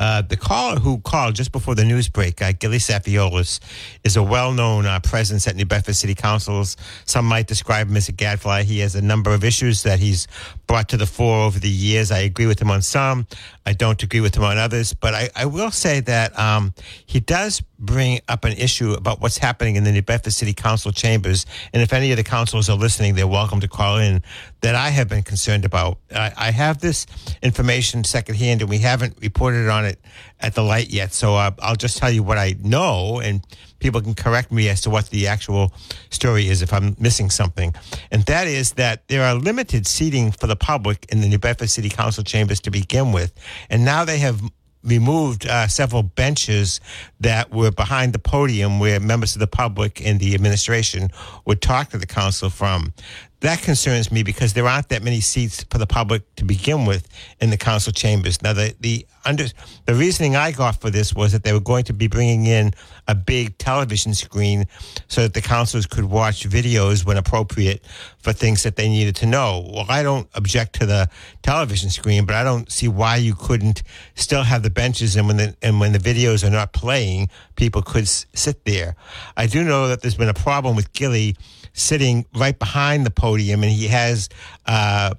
Uh, 0.01 0.24
the 0.24 0.36
caller 0.36 0.79
who 0.79 0.98
called 1.01 1.36
just 1.36 1.51
before 1.51 1.75
the 1.75 1.86
news 1.86 2.10
break, 2.10 2.41
uh, 2.41 2.51
Gilly 2.53 2.79
Safiolis, 2.79 3.60
is 4.03 4.17
a 4.17 4.24
well-known 4.24 4.88
uh, 4.88 5.00
presence 5.01 5.48
at 5.48 5.55
New 5.55 5.65
Bedford 5.65 5.96
City 5.96 6.15
Councils. 6.15 6.75
Some 7.05 7.25
might 7.25 7.46
describe 7.46 7.88
him 7.88 7.96
as 7.96 8.10
a 8.10 8.12
gadfly. 8.12 8.63
He 8.63 8.79
has 8.79 8.96
a 8.96 9.01
number 9.01 9.31
of 9.31 9.43
issues 9.43 9.84
that 9.84 10.00
he's 10.00 10.27
brought 10.65 10.89
to 10.89 10.98
the 10.98 11.05
fore 11.05 11.46
over 11.46 11.60
the 11.60 11.70
years. 11.70 12.12
I 12.12 12.20
agree 12.22 12.48
with 12.48 12.60
him 12.60 12.72
on 12.72 12.81
some. 12.81 13.27
I 13.63 13.74
don't 13.74 14.01
agree 14.01 14.22
with 14.22 14.36
him 14.36 14.43
on 14.43 14.58
others. 14.58 14.96
But 14.96 15.13
I, 15.13 15.29
I 15.36 15.46
will 15.46 15.70
say 15.70 16.00
that 16.00 16.38
um, 16.38 16.74
he 17.05 17.20
does 17.20 17.62
bring 17.82 18.20
up 18.28 18.46
an 18.46 18.54
issue 18.54 18.94
about 18.94 19.20
what's 19.20 19.40
happening 19.40 19.76
in 19.76 19.84
the 19.84 19.92
New 19.92 20.04
Bedford 20.04 20.34
City 20.34 20.54
Council 20.54 20.92
chambers. 20.92 21.46
And 21.74 21.82
if 21.82 21.92
any 21.92 22.12
of 22.12 22.18
the 22.18 22.24
councilors 22.24 22.70
are 22.70 22.78
listening, 22.78 23.16
they're 23.16 23.28
welcome 23.28 23.60
to 23.60 23.68
call 23.68 23.98
in 23.98 24.22
that 24.62 24.76
I 24.76 24.90
have 24.90 25.10
been 25.10 25.24
concerned 25.24 25.66
about. 25.66 25.98
I, 26.16 26.32
I 26.38 26.52
have 26.52 26.80
this 26.80 27.08
information 27.42 28.04
secondhand, 28.04 28.62
and 28.62 28.70
we 28.70 28.78
haven't 28.78 29.18
reported 29.22 29.68
on 29.68 29.86
it 29.86 30.00
at 30.40 30.54
the 30.54 30.62
light 30.62 30.92
yet. 30.92 31.14
So 31.14 31.36
uh, 31.36 31.52
I'll 31.60 31.76
just 31.76 31.98
tell 31.98 32.12
you 32.12 32.24
what 32.24 32.38
I 32.38 32.56
know, 32.62 33.20
and 33.20 33.46
people 33.80 34.00
can 34.00 34.14
correct 34.14 34.52
me 34.52 34.70
as 34.70 34.82
to 34.82 34.90
what 34.90 35.10
the 35.10 35.28
actual 35.28 35.74
story 36.12 36.48
is 36.48 36.62
if 36.62 36.72
I'm 36.72 36.96
missing 37.00 37.32
something. 37.32 37.74
And 38.12 38.24
that 38.24 38.48
is 38.48 38.74
that 38.74 39.08
there 39.08 39.24
are 39.24 39.34
limited 39.34 39.88
seating 39.88 40.32
for 40.32 40.46
the 40.46 40.56
public 40.56 41.08
in 41.10 41.22
the 41.22 41.28
New 41.28 41.40
Bedford 41.40 41.70
City 41.70 41.90
Council 41.90 42.24
chambers 42.24 42.60
to 42.62 42.72
begin 42.72 43.12
with. 43.12 43.34
And 43.70 43.84
now 43.84 44.06
they 44.06 44.20
have 44.20 44.42
removed 44.84 45.46
uh, 45.46 45.68
several 45.68 46.04
benches 46.04 46.80
that 47.20 47.52
were 47.52 47.72
behind 47.72 48.14
the 48.14 48.20
podium 48.20 48.80
where 48.80 49.00
members 49.00 49.36
of 49.36 49.40
the 49.40 49.48
public 49.48 50.06
and 50.06 50.20
the 50.20 50.34
administration 50.34 51.10
would 51.46 51.62
talk 51.62 51.90
to 51.90 51.98
the 51.98 52.06
council 52.06 52.50
from. 52.50 52.94
That 53.42 53.62
concerns 53.62 54.12
me 54.12 54.22
because 54.22 54.54
there 54.54 54.68
aren't 54.68 54.90
that 54.90 55.02
many 55.02 55.20
seats 55.20 55.66
for 55.72 55.80
the 55.80 55.88
public 55.88 56.36
to 56.36 56.46
begin 56.46 56.86
with 56.86 57.08
in 57.40 57.50
the 57.50 57.58
council 57.58 57.92
chambers. 57.92 58.42
Now, 58.42 58.54
the 58.54 58.76
the 58.80 59.08
under 59.25 59.46
the 59.86 59.94
reasoning 59.94 60.36
I 60.36 60.51
got 60.51 60.80
for 60.80 60.90
this 60.90 61.13
was 61.13 61.32
that 61.32 61.44
they 61.44 61.54
were 61.54 61.60
going 61.60 61.84
to 61.86 61.94
be 61.94 62.08
bringing 62.08 62.46
in 62.46 62.72
a 63.08 63.16
big 63.16 63.58
television 63.58 64.13
screen 64.13 64.66
so 65.08 65.22
that 65.22 65.34
the 65.34 65.42
councilors 65.42 65.86
could 65.86 66.06
watch 66.06 66.48
videos 66.48 67.06
when 67.06 67.18
appropriate 67.18 67.84
for 68.20 68.34
things 68.34 68.63
that 68.63 68.75
they 68.75 68.90
needed 68.90 69.16
to 69.18 69.25
know. 69.25 69.68
Well, 69.72 69.86
I 69.90 70.04
don't 70.04 70.28
object 70.34 70.74
to 70.80 70.86
the 70.86 71.10
television 71.42 71.90
screen, 71.90 72.25
but 72.25 72.36
I 72.36 72.44
don't 72.44 72.72
see 72.72 72.88
why 72.88 73.18
you 73.18 73.36
couldn't 73.36 73.84
still 74.16 74.44
have 74.44 74.63
the 74.63 74.70
benches 74.70 75.16
and 75.16 75.28
when 75.28 75.38
the 75.38 75.56
and 75.62 75.80
when 75.80 75.92
the 75.92 76.00
videos 76.00 76.46
are 76.46 76.51
not 76.51 76.74
playing, 76.74 77.30
people 77.56 77.82
could 77.82 78.04
s- 78.04 78.25
sit 78.34 78.66
there. 78.66 78.96
I 79.38 79.48
do 79.48 79.63
know 79.63 79.88
that 79.88 80.01
there's 80.01 80.16
been 80.16 80.30
a 80.30 80.34
problem 80.34 80.75
with 80.75 80.94
Gilly 80.94 81.36
sitting 81.74 82.25
right 82.36 82.58
behind 82.58 83.06
the 83.06 83.12
podium, 83.12 83.63
and 83.63 83.72
he 83.72 83.88
has. 83.88 84.30
Uh, 84.66 85.13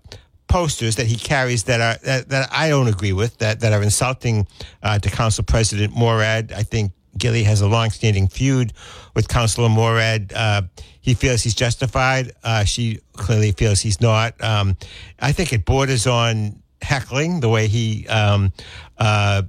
posters 0.53 0.97
that 0.97 1.07
he 1.07 1.17
carries 1.17 1.65
that 1.65 1.81
are 1.81 1.97
that, 2.05 2.29
that 2.29 2.49
I 2.53 2.69
don't 2.69 2.89
agree 2.89 3.15
with 3.15 3.39
that 3.39 3.61
that 3.61 3.73
are 3.73 3.83
insulting 3.83 4.47
uh, 4.83 4.99
to 4.99 5.09
Council 5.09 5.45
President 5.45 5.97
Morad. 5.97 6.53
I 6.53 6.63
think 6.63 6.93
Gilly 7.17 7.45
has 7.45 7.61
a 7.63 7.69
long-standing 7.69 8.29
feud 8.29 8.73
with 9.15 9.29
Councilor 9.29 9.69
Morad. 9.69 10.33
Uh, 10.35 10.63
he 11.01 11.15
feels 11.15 11.43
he's 11.43 11.55
justified. 11.55 12.33
Uh, 12.45 12.65
she 12.65 13.01
clearly 13.15 13.53
feels 13.53 13.81
he's 13.81 14.01
not. 14.01 14.33
Um, 14.43 14.77
I 15.19 15.33
think 15.33 15.53
it 15.53 15.65
borders 15.65 16.07
on 16.07 16.63
heckling 16.83 17.41
the 17.41 17.49
way 17.49 17.69
he 17.69 18.07
um, 18.09 18.53
uh, 18.99 19.43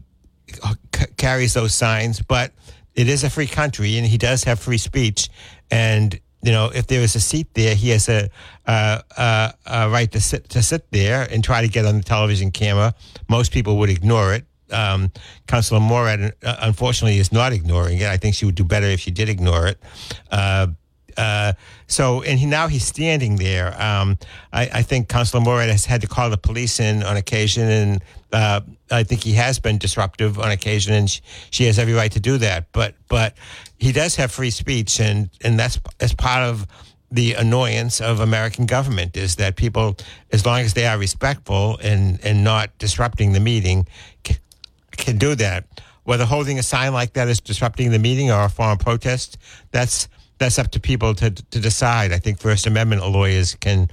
c- 0.95 1.05
carries 1.17 1.53
those 1.53 1.73
signs, 1.75 2.21
but 2.21 2.51
it 2.95 3.07
is 3.07 3.23
a 3.23 3.29
free 3.29 3.47
country 3.47 3.97
and 3.97 4.05
he 4.07 4.17
does 4.17 4.43
have 4.43 4.59
free 4.59 4.77
speech. 4.77 5.29
And, 5.71 6.19
you 6.41 6.51
know, 6.51 6.71
if 6.73 6.87
there 6.87 7.01
is 7.01 7.15
a 7.15 7.19
seat 7.19 7.47
there, 7.53 7.75
he 7.75 7.89
has 7.89 8.09
a, 8.09 8.29
uh, 8.65 9.01
uh, 9.17 9.51
a 9.65 9.89
right 9.89 10.11
to 10.11 10.21
sit, 10.21 10.49
to 10.49 10.61
sit 10.61 10.89
there 10.91 11.27
and 11.29 11.43
try 11.43 11.61
to 11.61 11.67
get 11.67 11.85
on 11.85 11.97
the 11.97 12.03
television 12.03 12.51
camera. 12.51 12.93
Most 13.29 13.51
people 13.51 13.77
would 13.77 13.89
ignore 13.89 14.33
it. 14.33 14.45
Um, 14.71 15.11
Councilor 15.47 15.79
Morad, 15.79 16.33
uh, 16.43 16.55
unfortunately, 16.61 17.19
is 17.19 17.31
not 17.31 17.53
ignoring 17.53 17.99
it. 17.99 18.07
I 18.07 18.17
think 18.17 18.35
she 18.35 18.45
would 18.45 18.55
do 18.55 18.63
better 18.63 18.87
if 18.87 18.99
she 18.99 19.11
did 19.11 19.29
ignore 19.29 19.67
it. 19.67 19.79
Uh, 20.31 20.67
uh, 21.17 21.53
so, 21.87 22.23
and 22.23 22.39
he, 22.39 22.45
now 22.45 22.67
he's 22.67 22.85
standing 22.85 23.35
there. 23.35 23.79
Um, 23.79 24.17
I, 24.51 24.69
I 24.73 24.81
think 24.81 25.09
Councilor 25.09 25.41
Morad 25.41 25.69
has 25.69 25.85
had 25.85 26.01
to 26.01 26.07
call 26.07 26.29
the 26.31 26.37
police 26.37 26.79
in 26.79 27.03
on 27.03 27.17
occasion, 27.17 27.69
and 27.69 28.03
uh, 28.31 28.61
I 28.89 29.03
think 29.03 29.23
he 29.23 29.33
has 29.33 29.59
been 29.59 29.77
disruptive 29.77 30.39
on 30.39 30.49
occasion, 30.49 30.93
and 30.93 31.07
she, 31.07 31.21
she 31.51 31.63
has 31.65 31.77
every 31.77 31.93
right 31.93 32.11
to 32.13 32.19
do 32.19 32.37
that. 32.39 32.71
But, 32.71 32.95
but 33.09 33.35
he 33.77 33.91
does 33.91 34.15
have 34.15 34.31
free 34.31 34.49
speech, 34.49 34.99
and 34.99 35.29
and 35.41 35.59
that's 35.59 35.79
as 35.99 36.13
part 36.13 36.43
of 36.43 36.65
the 37.13 37.35
annoyance 37.35 38.01
of 38.01 38.19
American 38.19 38.65
government 38.65 39.15
is 39.15 39.35
that 39.35 39.55
people, 39.55 39.95
as 40.31 40.47
long 40.47 40.61
as 40.61 40.73
they 40.73 40.87
are 40.87 40.97
respectful 40.97 41.77
and 41.81 42.19
and 42.25 42.43
not 42.43 42.75
disrupting 42.79 43.33
the 43.33 43.39
meeting, 43.39 43.87
can, 44.23 44.37
can 44.91 45.17
do 45.19 45.35
that. 45.35 45.65
Whether 46.05 46.25
holding 46.25 46.57
a 46.57 46.63
sign 46.63 46.91
like 46.91 47.13
that 47.13 47.27
is 47.27 47.39
disrupting 47.39 47.91
the 47.91 47.99
meeting 47.99 48.31
or 48.31 48.43
a 48.43 48.49
form 48.49 48.79
protest, 48.79 49.37
that's 49.71 50.09
that's 50.39 50.57
up 50.57 50.71
to 50.71 50.79
people 50.79 51.13
to 51.13 51.29
to 51.29 51.59
decide. 51.59 52.11
I 52.11 52.17
think 52.17 52.39
First 52.39 52.65
Amendment 52.65 53.07
lawyers 53.07 53.53
can 53.55 53.89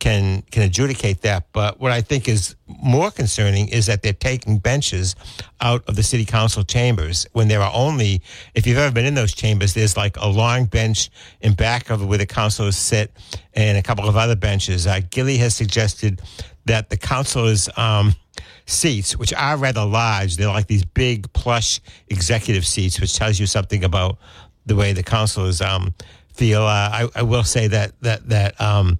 can 0.00 0.42
can 0.50 0.62
adjudicate 0.62 1.22
that. 1.22 1.46
But 1.52 1.78
what 1.78 1.92
I 1.92 2.00
think 2.00 2.28
is 2.28 2.56
more 2.66 3.10
concerning 3.10 3.68
is 3.68 3.86
that 3.86 4.02
they're 4.02 4.12
taking 4.12 4.58
benches 4.58 5.14
out 5.60 5.86
of 5.88 5.94
the 5.94 6.02
city 6.02 6.24
council 6.24 6.64
chambers 6.64 7.26
when 7.32 7.48
there 7.48 7.60
are 7.60 7.72
only, 7.74 8.22
if 8.54 8.66
you've 8.66 8.78
ever 8.78 8.92
been 8.92 9.06
in 9.06 9.14
those 9.14 9.34
chambers, 9.34 9.74
there's 9.74 9.96
like 9.96 10.16
a 10.16 10.26
long 10.26 10.64
bench 10.64 11.10
in 11.40 11.52
back 11.52 11.90
of 11.90 12.04
where 12.04 12.18
the 12.18 12.26
councilors 12.26 12.76
sit 12.76 13.12
and 13.54 13.78
a 13.78 13.82
couple 13.82 14.08
of 14.08 14.16
other 14.16 14.36
benches. 14.36 14.86
Uh, 14.86 15.00
Gilly 15.10 15.36
has 15.36 15.54
suggested 15.54 16.20
that 16.64 16.90
the 16.90 16.96
councilors. 16.96 17.68
Um, 17.76 18.14
seats, 18.66 19.16
which 19.16 19.34
are 19.34 19.56
rather 19.56 19.84
large. 19.84 20.36
They're 20.36 20.46
like 20.46 20.68
these 20.68 20.84
big 20.84 21.32
plush 21.32 21.80
executive 22.08 22.64
seats, 22.64 23.00
which 23.00 23.16
tells 23.16 23.40
you 23.40 23.46
something 23.46 23.82
about 23.82 24.18
the 24.64 24.76
way 24.76 24.92
the 24.92 25.02
councilors 25.02 25.60
um, 25.60 25.92
feel. 26.32 26.62
Uh, 26.62 26.90
I, 26.92 27.08
I 27.16 27.22
will 27.22 27.42
say 27.42 27.66
that 27.68 28.00
that 28.02 28.28
that 28.28 28.60
um, 28.60 28.98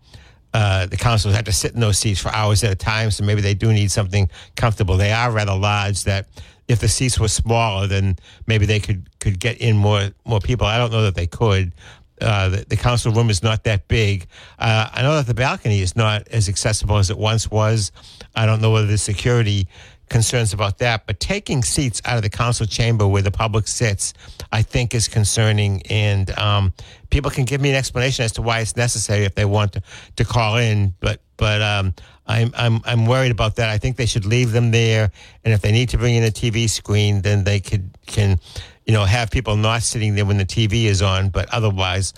uh, 0.52 0.87
the 0.87 0.97
councilors 0.97 1.37
have 1.37 1.45
to 1.45 1.52
sit 1.52 1.75
in 1.75 1.80
those 1.80 1.99
seats 1.99 2.21
for 2.21 2.30
hours 2.30 2.64
at 2.64 2.73
a 2.73 2.76
time, 2.76 3.11
so 3.11 3.25
maybe 3.25 3.40
they 3.40 3.54
do 3.54 3.73
need 3.73 3.90
something 3.90 4.28
comfortable. 4.57 4.97
They 4.97 5.12
are 5.12 5.30
rather 5.30 5.54
large. 5.54 6.04
That 6.04 6.26
if 6.69 6.80
the 6.80 6.88
seats 6.88 7.19
were 7.19 7.28
smaller, 7.28 7.87
then 7.87 8.16
maybe 8.47 8.66
they 8.66 8.80
could 8.80 9.09
could 9.21 9.38
get 9.38 9.59
in 9.59 9.76
more 9.76 10.11
more 10.25 10.40
people. 10.40 10.66
I 10.66 10.78
don't 10.78 10.92
know 10.92 11.02
that 11.02 11.14
they 11.14 11.26
could. 11.26 11.73
Uh, 12.21 12.50
the, 12.50 12.66
the 12.69 12.76
council 12.76 13.12
room 13.12 13.30
is 13.30 13.42
not 13.42 13.64
that 13.64 13.88
big. 13.88 14.26
Uh, 14.59 14.88
I 14.92 15.02
know 15.02 15.14
that 15.14 15.26
the 15.26 15.35
balcony 15.35 15.80
is 15.80 15.97
not 15.97 16.28
as 16.28 16.50
accessible 16.50 16.99
as 16.99 17.09
it 17.09 17.16
once 17.16 17.50
was. 17.50 17.92
I 18.35 18.45
don't 18.45 18.61
know 18.61 18.73
whether 18.73 18.87
the 18.87 18.99
security 18.99 19.69
concerns 20.11 20.52
about 20.52 20.79
that, 20.79 21.07
but 21.07 21.19
taking 21.21 21.62
seats 21.62 22.02
out 22.05 22.17
of 22.17 22.23
the 22.23 22.29
council 22.29 22.67
chamber 22.67 23.07
where 23.07 23.23
the 23.23 23.31
public 23.31 23.67
sits, 23.67 24.12
I 24.52 24.61
think 24.61 24.95
is 24.95 25.09
concerning. 25.09 25.81
And 25.88 26.37
um, 26.38 26.75
people 27.09 27.31
can 27.31 27.47
give 27.47 27.61
me 27.61 27.71
an 27.71 27.76
explanation 27.76 28.25
as 28.25 28.33
to 28.33 28.43
why 28.43 28.61
it's 28.61 28.76
necessary 28.76 29.25
if 29.25 29.35
they 29.35 29.47
want 29.47 29.73
to, 29.73 29.83
to 30.17 30.25
call 30.25 30.59
in. 30.59 30.93
But 31.00 31.23
but 31.38 31.62
um, 31.62 31.95
I'm 32.26 32.52
I'm 32.55 32.81
I'm 32.85 33.07
worried 33.07 33.31
about 33.31 33.57
that. 33.57 33.71
I 33.71 33.79
think 33.79 33.97
they 33.97 34.07
should 34.07 34.26
leave 34.26 34.52
them 34.52 34.73
there, 34.73 35.11
and 35.45 35.55
if 35.55 35.62
they 35.62 35.73
need 35.73 35.88
to 35.90 35.99
bring 35.99 36.17
in 36.17 36.25
a 36.25 36.31
TV 36.31 36.69
screen, 36.69 37.23
then 37.23 37.45
they 37.45 37.61
could 37.61 37.97
can 38.07 38.38
you 38.85 38.93
know 38.93 39.05
have 39.05 39.31
people 39.31 39.57
not 39.57 39.83
sitting 39.83 40.14
there 40.17 40.26
when 40.26 40.37
the 40.37 40.45
TV 40.45 40.85
is 40.85 41.00
on, 41.00 41.31
but 41.31 41.49
otherwise 41.55 42.12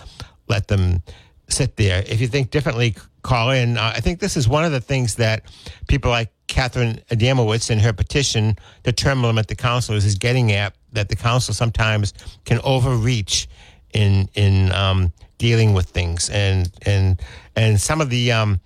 let 0.49 0.67
them 0.67 1.01
sit 1.47 1.77
there. 1.77 2.03
If 2.05 2.19
you 2.19 2.27
think 2.27 2.51
differently, 2.51 2.95
call 3.23 3.51
in. 3.51 3.77
Uh, 3.77 3.93
I 3.95 3.99
think 3.99 4.19
this 4.19 4.37
is 4.37 4.47
one 4.47 4.65
of 4.65 4.71
the 4.71 4.81
things 4.81 5.15
that 5.15 5.43
people 5.87 6.11
like 6.11 6.31
Catherine 6.47 7.01
Adamowitz 7.09 7.71
in 7.71 7.79
her 7.79 7.93
petition 7.93 8.55
to 8.83 8.91
term 8.91 9.23
limit 9.23 9.47
the 9.47 9.55
councilors 9.55 10.05
is 10.05 10.15
getting 10.15 10.51
at 10.51 10.75
that 10.91 11.09
the 11.09 11.15
council 11.15 11.53
sometimes 11.53 12.13
can 12.45 12.59
overreach 12.63 13.47
in 13.93 14.29
in 14.35 14.71
um, 14.71 15.11
dealing 15.37 15.73
with 15.73 15.87
things 15.87 16.29
and 16.29 16.71
and 16.85 17.21
and 17.55 17.79
some 17.79 18.01
of 18.01 18.09
the 18.09 18.31
um, 18.31 18.59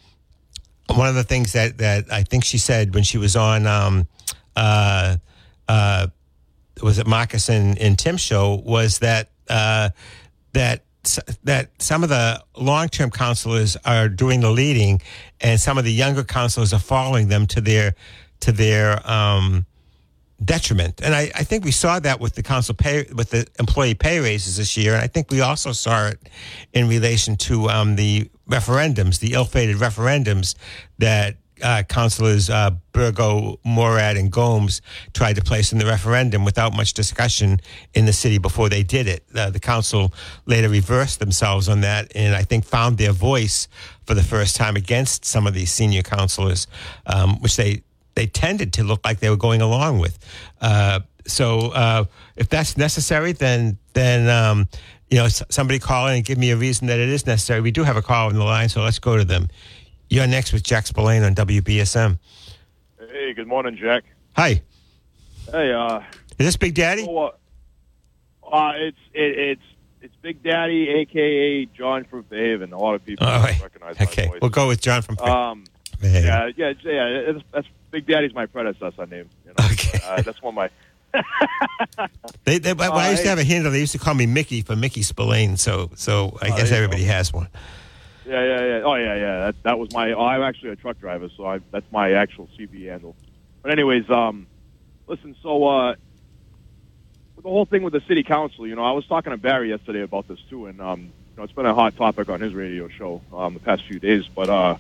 one 0.88 1.08
of 1.08 1.16
the 1.16 1.24
things 1.24 1.54
that 1.54 1.78
that 1.78 2.12
I 2.12 2.24
think 2.24 2.44
she 2.44 2.58
said 2.58 2.94
when 2.94 3.04
she 3.04 3.18
was 3.18 3.36
on 3.36 3.68
um, 3.68 4.08
uh, 4.56 5.18
uh, 5.68 6.08
was 6.82 7.00
it 7.00 7.08
Marcus 7.08 7.50
and, 7.50 7.78
and 7.80 7.98
Tim 7.98 8.18
show 8.18 8.56
was 8.56 9.00
that 9.00 9.30
uh, 9.50 9.90
that 10.54 10.84
that 11.44 11.70
some 11.80 12.04
of 12.04 12.10
the 12.10 12.44
long-term 12.56 13.12
counselors 13.12 13.78
are 13.86 14.10
doing 14.10 14.42
the 14.42 14.52
leading, 14.52 15.02
and 15.42 15.60
some 15.60 15.78
of 15.78 15.84
the 15.84 15.94
younger 15.94 16.24
counselors 16.24 16.74
are 16.74 16.80
following 16.80 17.30
them 17.30 17.46
to 17.48 17.62
their 17.62 17.96
to 18.40 18.52
their 18.52 19.02
um, 19.10 19.66
detriment. 20.44 21.02
And 21.02 21.16
I, 21.16 21.32
I 21.34 21.44
think 21.44 21.66
we 21.66 21.72
saw 21.72 22.00
that 22.00 22.20
with 22.20 22.36
the 22.36 22.44
council 22.44 22.76
pay 22.76 23.06
with 23.14 23.30
the 23.32 23.48
employee 23.60 23.96
pay 23.96 24.20
raises 24.20 24.58
this 24.58 24.78
year, 24.78 24.94
and 24.94 25.02
I 25.04 25.08
think 25.08 25.32
we 25.32 25.42
also 25.42 25.72
saw 25.72 26.08
it 26.08 26.20
in 26.74 26.88
relation 26.88 27.38
to 27.38 27.70
um, 27.70 27.96
the 27.96 28.30
referendums, 28.50 29.20
the 29.20 29.34
ill-fated 29.34 29.78
referendums 29.78 30.56
that 31.00 31.38
uh, 31.62 31.84
councilors 31.84 32.50
uh, 32.50 32.72
Burgo, 32.92 33.60
Morad, 33.64 34.18
and 34.18 34.32
Gomes 34.32 34.82
tried 35.14 35.36
to 35.36 35.44
place 35.44 35.72
in 35.72 35.78
the 35.78 35.86
referendum 35.86 36.46
without 36.46 36.76
much 36.76 36.94
discussion 36.94 37.60
in 37.94 38.06
the 38.06 38.14
city 38.14 38.38
before 38.38 38.70
they 38.70 38.84
did 38.84 39.08
it. 39.08 39.24
Uh, 39.36 39.50
the 39.50 39.60
council 39.60 40.14
later 40.46 40.70
reversed 40.70 41.20
themselves 41.20 41.70
on 41.70 41.82
that, 41.82 42.12
and 42.16 42.36
I 42.36 42.44
think 42.44 42.66
found 42.66 42.98
their 42.98 43.12
voice 43.12 43.68
for 44.06 44.14
the 44.14 44.24
first 44.24 44.56
time 44.56 44.76
against 44.76 45.26
some 45.26 45.48
of 45.48 45.54
these 45.54 45.72
senior 45.72 46.02
councilors, 46.02 46.68
um, 47.06 47.40
which 47.42 47.56
they 47.56 47.84
they 48.16 48.26
tended 48.26 48.74
to 48.74 48.84
look 48.84 49.06
like 49.06 49.20
they 49.20 49.30
were 49.30 49.38
going 49.38 49.62
along 49.62 50.00
with. 50.00 50.18
Uh, 50.60 51.02
so 51.28 51.72
uh, 51.72 52.06
if 52.36 52.50
that's 52.50 52.78
necessary, 52.78 53.34
then 53.34 53.78
then 53.94 54.28
um, 54.30 54.68
you 55.10 55.18
know 55.18 55.28
somebody 55.28 55.80
call 55.80 56.08
in 56.08 56.16
and 56.16 56.26
give 56.26 56.38
me 56.38 56.52
a 56.52 56.58
reason 56.58 56.88
that 56.88 57.00
it 57.00 57.10
is 57.10 57.26
necessary. 57.26 57.62
We 57.62 57.72
do 57.72 57.84
have 57.84 57.98
a 57.98 58.02
call 58.02 58.28
on 58.28 58.36
the 58.36 58.44
line, 58.44 58.70
so 58.70 58.82
let's 58.82 59.00
go 59.00 59.18
to 59.18 59.26
them. 59.26 59.50
You're 60.10 60.28
next 60.28 60.54
with 60.54 60.64
Jack 60.64 60.86
Spillane 60.88 61.24
on 61.24 61.36
WBSM. 61.36 62.18
Hey, 63.12 63.34
good 63.34 63.48
morning, 63.48 63.78
Jack. 63.80 64.04
Hi, 64.36 64.62
Hey, 65.52 65.72
uh, 65.72 66.00
is 66.38 66.46
this 66.46 66.58
Big 66.58 66.74
Daddy? 66.74 67.06
so, 67.06 67.18
uh, 67.18 67.32
uh, 68.52 68.72
it's 68.76 68.98
it, 69.14 69.38
it's 69.40 69.62
it's 70.02 70.16
Big 70.22 70.44
Daddy, 70.44 70.90
aka 70.90 71.66
John 71.66 72.04
from 72.06 72.24
Fairhaven. 72.24 72.74
A 72.74 72.78
lot 72.78 72.96
of 72.96 73.06
people 73.06 73.26
right. 73.28 73.60
recognize 73.62 73.98
my 74.00 74.06
Okay, 74.06 74.28
voice. 74.28 74.40
we'll 74.42 74.50
go 74.50 74.68
with 74.68 74.82
John 74.82 75.02
from. 75.02 75.18
Um, 75.20 75.64
Fairhaven. 76.02 76.24
yeah, 76.26 76.50
yeah, 76.58 76.74
yeah. 76.84 77.06
It's, 77.32 77.44
that's 77.54 77.68
Big 77.92 78.06
Daddy's 78.08 78.34
my 78.34 78.46
predecessor 78.46 79.06
name. 79.06 79.30
You 79.46 79.54
know? 79.58 79.66
Okay. 79.72 80.00
uh, 80.06 80.22
that's 80.22 80.42
one 80.42 80.52
of 80.52 80.56
my. 80.56 80.70
They, 82.44 82.60
they, 82.60 82.74
when 82.74 82.92
I 82.92 83.10
used 83.12 83.24
to 83.24 83.30
have 83.30 83.40
a 83.40 83.44
handle, 83.44 83.72
they 83.72 83.80
used 83.80 83.92
to 83.94 83.98
call 84.00 84.14
me 84.14 84.26
Mickey 84.26 84.62
for 84.62 84.76
Mickey 84.76 85.02
Spillane. 85.02 85.58
So, 85.58 85.90
so 85.96 86.38
I 86.42 86.50
Oh, 86.52 86.58
guess 86.58 86.72
everybody 86.72 87.02
go. 87.06 87.12
has 87.12 87.34
one. 87.34 87.48
Yeah, 88.28 88.44
yeah, 88.46 88.66
yeah. 88.66 88.82
Oh, 88.86 88.96
yeah, 88.96 89.16
yeah. 89.16 89.40
That 89.48 89.56
that 89.64 89.80
was 89.80 89.90
my. 89.92 90.14
Oh, 90.14 90.22
I'm 90.22 90.44
actually 90.44 90.72
a 90.72 90.78
truck 90.78 91.00
driver, 91.00 91.30
so 91.38 91.46
I, 91.48 91.60
that's 91.72 91.88
my 91.92 92.14
actual 92.14 92.50
CB 92.60 92.90
handle. 92.90 93.16
But 93.64 93.74
anyways, 93.74 94.10
um, 94.12 94.48
listen. 95.08 95.36
So, 95.44 95.66
uh, 95.68 95.96
with 97.36 97.44
the 97.44 97.50
whole 97.50 97.66
thing 97.66 97.84
with 97.84 97.94
the 97.94 98.02
city 98.08 98.24
council, 98.24 98.68
you 98.68 98.76
know, 98.76 98.84
I 98.84 98.92
was 98.92 99.06
talking 99.08 99.32
to 99.32 99.38
Barry 99.38 99.70
yesterday 99.70 100.04
about 100.04 100.28
this 100.28 100.40
too, 100.50 100.68
and 100.68 100.82
um, 100.82 101.02
you 101.02 101.12
know, 101.38 101.44
it's 101.44 101.54
been 101.54 101.66
a 101.66 101.76
hot 101.76 101.96
topic 101.98 102.30
on 102.30 102.42
his 102.42 102.54
radio 102.54 102.90
show 102.90 103.22
um, 103.34 103.54
the 103.56 103.60
past 103.62 103.84
few 103.88 104.00
days. 104.00 104.24
But 104.36 104.50
uh, 104.50 104.78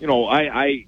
you 0.00 0.08
know, 0.08 0.26
I, 0.26 0.42
I, 0.64 0.86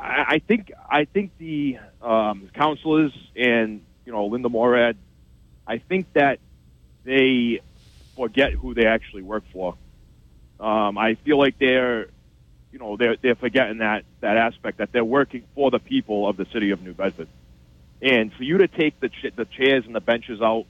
I 0.00 0.42
think 0.46 0.72
I 0.90 1.06
think 1.06 1.32
the 1.38 1.78
um, 2.02 2.50
councilors 2.54 3.12
and 3.36 3.82
you 4.06 4.12
know 4.12 4.26
Linda 4.26 4.48
Morad, 4.50 4.98
I 5.66 5.78
think 5.78 6.08
that 6.14 6.40
they 7.04 7.60
forget 8.16 8.52
who 8.52 8.74
they 8.74 8.86
actually 8.86 9.22
work 9.22 9.44
for. 9.52 9.76
Um, 10.60 10.98
I 10.98 11.14
feel 11.14 11.38
like 11.38 11.58
they're, 11.58 12.08
you 12.72 12.78
know, 12.78 12.96
they're 12.96 13.16
they're 13.16 13.34
forgetting 13.34 13.78
that 13.78 14.04
that 14.20 14.36
aspect 14.36 14.78
that 14.78 14.92
they're 14.92 15.04
working 15.04 15.44
for 15.54 15.70
the 15.70 15.78
people 15.78 16.28
of 16.28 16.36
the 16.36 16.46
city 16.52 16.70
of 16.70 16.82
New 16.82 16.92
Bedford, 16.92 17.28
and 18.02 18.32
for 18.34 18.42
you 18.42 18.58
to 18.58 18.68
take 18.68 19.00
the 19.00 19.08
ch- 19.08 19.34
the 19.34 19.46
chairs 19.46 19.86
and 19.86 19.94
the 19.94 20.00
benches 20.00 20.40
out, 20.42 20.66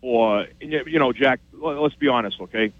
for 0.00 0.46
and 0.60 0.72
you 0.86 0.98
know, 0.98 1.12
Jack, 1.12 1.40
let's 1.52 1.94
be 1.94 2.08
honest, 2.08 2.40
okay? 2.42 2.72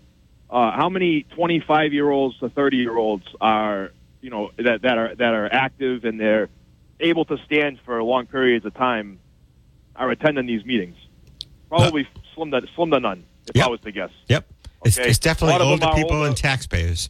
Uh, 0.51 0.71
how 0.73 0.91
many 0.91 1.23
25 1.35 1.95
year 1.95 2.11
olds 2.11 2.39
to 2.41 2.51
30 2.51 2.77
year 2.77 2.95
olds 2.95 3.25
are, 3.41 3.91
you 4.21 4.29
know, 4.29 4.51
that 4.59 4.83
that 4.83 4.99
are 4.99 5.15
that 5.15 5.33
are 5.35 5.49
active 5.51 6.05
and 6.05 6.21
they're 6.21 6.51
able 7.01 7.25
to 7.25 7.39
stand 7.47 7.79
for 7.87 8.03
long 8.03 8.27
periods 8.27 8.67
of 8.67 8.75
time, 8.75 9.19
are 9.97 10.11
attending 10.11 10.45
these 10.47 10.65
meetings? 10.67 10.97
Probably 11.71 12.07
slim 12.35 12.51
to 12.51 12.63
slim 12.77 12.91
to 12.91 13.01
none, 13.01 13.25
if 13.49 13.57
Yep. 13.57 13.67
I 13.67 13.71
was 13.71 13.81
to 13.81 13.93
guess. 13.93 14.11
Yep. 14.29 14.47
It's, 14.85 14.99
Okay. 14.99 15.09
it's 15.09 15.19
definitely 15.19 15.65
older 15.65 15.87
people 15.95 16.17
older. 16.17 16.29
and 16.29 16.37
taxpayers. 16.37 17.09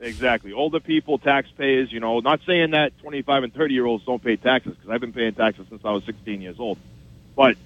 Exactly. 0.00 0.52
Older 0.52 0.80
people, 0.80 1.18
taxpayers, 1.18 1.92
you 1.92 2.00
know, 2.00 2.20
not 2.20 2.40
saying 2.46 2.70
that 2.70 2.96
25 3.00 3.44
and 3.44 3.54
30 3.54 3.74
year 3.74 3.84
olds 3.84 4.04
don't 4.04 4.22
pay 4.22 4.36
taxes 4.36 4.74
because 4.74 4.90
I've 4.90 5.00
been 5.00 5.12
paying 5.12 5.34
taxes 5.34 5.66
since 5.68 5.82
I 5.84 5.90
was 5.90 6.04
16 6.04 6.40
years 6.40 6.58
old. 6.58 6.78
But 7.36 7.56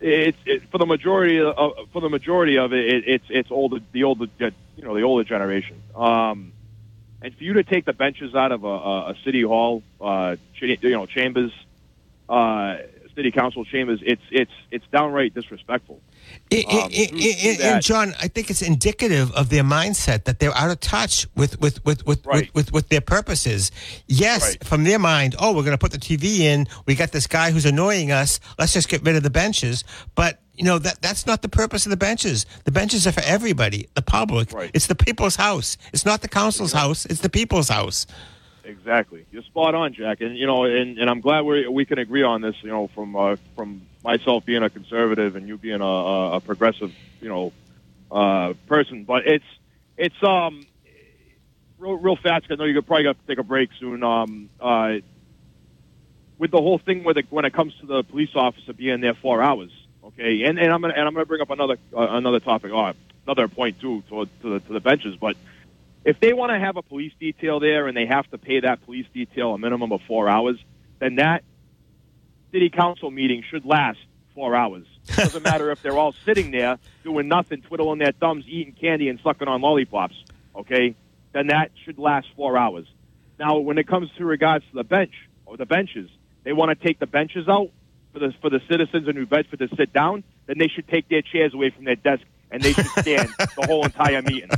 it's 0.00 0.38
it, 0.46 0.62
for 0.70 0.78
the 0.78 0.86
majority 0.86 1.40
of 1.40 1.74
for 1.92 2.00
the 2.00 2.08
majority 2.08 2.56
of 2.56 2.72
it, 2.72 2.86
it 2.86 3.04
it's 3.06 3.24
it's 3.28 3.50
older 3.50 3.80
the 3.92 4.04
older 4.04 4.26
you 4.40 4.84
know 4.84 4.94
the 4.94 5.02
older 5.02 5.24
generation. 5.24 5.82
Um, 5.94 6.52
and 7.20 7.34
for 7.34 7.42
you 7.44 7.54
to 7.54 7.64
take 7.64 7.84
the 7.84 7.92
benches 7.92 8.34
out 8.34 8.52
of 8.52 8.62
a, 8.64 8.68
a, 8.68 9.10
a 9.10 9.14
city 9.24 9.42
hall, 9.42 9.82
uh, 10.00 10.36
ch- 10.54 10.62
you 10.80 10.90
know, 10.90 11.04
chambers, 11.06 11.50
uh, 12.28 12.76
city 13.16 13.32
council 13.32 13.64
chambers, 13.64 14.00
it's 14.02 14.22
it's 14.30 14.52
it's 14.70 14.86
downright 14.92 15.34
disrespectful. 15.34 16.00
I- 16.52 16.64
I- 16.68 16.72
Um, 16.72 16.90
I- 16.92 17.06
through- 17.06 17.18
I- 17.20 17.56
and 17.74 17.82
John, 17.82 18.14
I 18.20 18.28
think 18.28 18.50
it's 18.50 18.62
indicative 18.62 19.30
of 19.32 19.50
their 19.50 19.62
mindset 19.64 20.24
that 20.24 20.38
they're 20.38 20.56
out 20.56 20.70
of 20.70 20.80
touch 20.80 21.26
with 21.34 21.60
with 21.60 21.84
with 21.84 22.06
with, 22.06 22.24
Right. 22.26 22.44
with, 22.54 22.54
with, 22.54 22.72
with 22.72 22.88
their 22.88 23.00
purposes. 23.02 23.70
Yes, 24.06 24.42
Right. 24.42 24.64
from 24.64 24.84
their 24.84 24.98
mind, 24.98 25.36
oh, 25.38 25.52
we're 25.52 25.62
going 25.62 25.76
to 25.76 25.78
put 25.78 25.92
the 25.92 25.98
TV 25.98 26.40
in. 26.46 26.66
We 26.86 26.94
got 26.94 27.12
this 27.12 27.26
guy 27.26 27.50
who's 27.50 27.66
annoying 27.66 28.10
us. 28.12 28.40
Let's 28.58 28.72
just 28.72 28.88
get 28.88 29.02
rid 29.04 29.16
of 29.16 29.22
the 29.22 29.30
benches. 29.30 29.84
But 30.14 30.40
you 30.56 30.64
know 30.64 30.78
that 30.78 31.00
that's 31.02 31.26
not 31.26 31.42
the 31.42 31.48
purpose 31.48 31.86
of 31.86 31.90
the 31.90 31.96
benches. 31.96 32.44
The 32.64 32.72
benches 32.72 33.06
are 33.06 33.12
for 33.12 33.22
everybody, 33.24 33.88
the 33.94 34.02
public. 34.02 34.52
Right. 34.52 34.70
It's 34.74 34.86
the 34.86 34.94
people's 34.96 35.36
house. 35.36 35.76
It's 35.92 36.04
not 36.06 36.20
the 36.22 36.28
council's 36.28 36.72
house. 36.72 37.04
It's 37.06 37.20
the 37.20 37.30
people's 37.30 37.68
house. 37.68 38.06
Exactly. 38.64 39.24
You're 39.32 39.42
spot 39.44 39.74
on, 39.74 39.94
Jack. 39.94 40.20
And 40.20 40.36
you 40.36 40.46
know, 40.46 40.64
and, 40.64 40.98
and 40.98 41.08
I'm 41.08 41.20
glad 41.20 41.42
we 41.42 41.66
we 41.68 41.84
can 41.84 41.98
agree 41.98 42.22
on 42.22 42.40
this. 42.42 42.56
You 42.62 42.68
know, 42.70 42.88
from 42.94 43.14
uh, 43.16 43.36
from 43.56 43.82
myself 44.02 44.44
being 44.44 44.62
a 44.62 44.70
conservative 44.70 45.36
and 45.36 45.48
you 45.48 45.56
being 45.56 45.80
a, 45.80 45.84
a, 45.84 46.40
progressive, 46.40 46.92
you 47.20 47.28
know, 47.28 47.52
uh, 48.10 48.54
person. 48.66 49.04
But 49.04 49.26
it's 49.26 49.44
it's 49.96 50.22
um 50.22 50.66
real 51.78 51.96
real 51.96 52.16
fast. 52.16 52.46
I 52.50 52.54
know 52.54 52.64
you're 52.64 52.82
probably 52.82 53.04
got 53.04 53.20
to 53.20 53.26
take 53.26 53.38
a 53.38 53.42
break 53.42 53.70
soon. 53.78 54.02
Um, 54.02 54.50
uh, 54.60 54.94
with 56.38 56.52
the 56.52 56.58
whole 56.58 56.78
thing 56.78 57.02
with 57.02 57.18
it, 57.18 57.26
when 57.30 57.44
it 57.44 57.52
comes 57.52 57.74
to 57.80 57.86
the 57.86 58.04
police 58.04 58.30
officer 58.34 58.72
being 58.72 59.00
there 59.00 59.14
four 59.14 59.42
hours, 59.42 59.70
okay, 60.04 60.44
and, 60.44 60.58
and 60.58 60.72
I'm 60.72 60.80
gonna 60.80 60.94
and 60.94 61.06
I'm 61.06 61.14
gonna 61.14 61.26
bring 61.26 61.40
up 61.40 61.50
another 61.50 61.76
uh, 61.96 62.06
another 62.10 62.40
topic, 62.40 62.72
uh, 62.72 62.92
another 63.26 63.48
point 63.48 63.80
too 63.80 64.02
to 64.08 64.26
to 64.42 64.48
the, 64.50 64.60
to 64.60 64.72
the 64.72 64.80
benches, 64.80 65.16
but 65.16 65.36
if 66.04 66.20
they 66.20 66.32
want 66.32 66.50
to 66.52 66.58
have 66.58 66.76
a 66.76 66.82
police 66.82 67.12
detail 67.20 67.60
there 67.60 67.86
and 67.86 67.96
they 67.96 68.06
have 68.06 68.30
to 68.30 68.38
pay 68.38 68.60
that 68.60 68.84
police 68.84 69.06
detail 69.12 69.52
a 69.52 69.58
minimum 69.58 69.92
of 69.92 70.00
four 70.06 70.28
hours, 70.28 70.58
then 71.00 71.16
that 71.16 71.44
city 72.52 72.70
council 72.70 73.10
meeting 73.10 73.42
should 73.48 73.64
last 73.64 73.98
four 74.34 74.54
hours. 74.54 74.86
Doesn't 75.16 75.42
matter 75.42 75.70
if 75.70 75.82
they're 75.82 75.96
all 75.98 76.14
sitting 76.24 76.50
there 76.50 76.78
doing 77.04 77.28
nothing, 77.28 77.62
twiddling 77.62 77.98
their 77.98 78.12
thumbs, 78.12 78.44
eating 78.46 78.74
candy, 78.74 79.08
and 79.08 79.18
sucking 79.22 79.48
on 79.48 79.60
lollipops. 79.60 80.14
Okay, 80.56 80.94
then 81.32 81.48
that 81.48 81.70
should 81.84 81.98
last 81.98 82.26
four 82.36 82.56
hours. 82.58 82.86
Now, 83.38 83.58
when 83.58 83.78
it 83.78 83.86
comes 83.86 84.10
to 84.18 84.24
regards 84.24 84.64
to 84.66 84.74
the 84.74 84.84
bench 84.84 85.12
or 85.46 85.56
the 85.56 85.66
benches, 85.66 86.10
they 86.44 86.52
want 86.52 86.76
to 86.76 86.86
take 86.86 86.98
the 86.98 87.06
benches 87.06 87.48
out 87.48 87.68
for 88.12 88.18
the 88.18 88.32
for 88.40 88.50
the 88.50 88.60
citizens 88.68 89.06
of 89.08 89.14
New 89.14 89.26
Bedford 89.26 89.60
to 89.60 89.68
sit 89.76 89.92
down. 89.92 90.24
Then 90.46 90.58
they 90.58 90.68
should 90.68 90.88
take 90.88 91.08
their 91.08 91.22
chairs 91.22 91.54
away 91.54 91.70
from 91.70 91.84
their 91.84 91.96
desk 91.96 92.22
and 92.50 92.62
they 92.62 92.72
should 92.72 92.86
stand 92.86 93.28
the 93.38 93.66
whole 93.66 93.84
entire 93.84 94.22
meeting. 94.22 94.50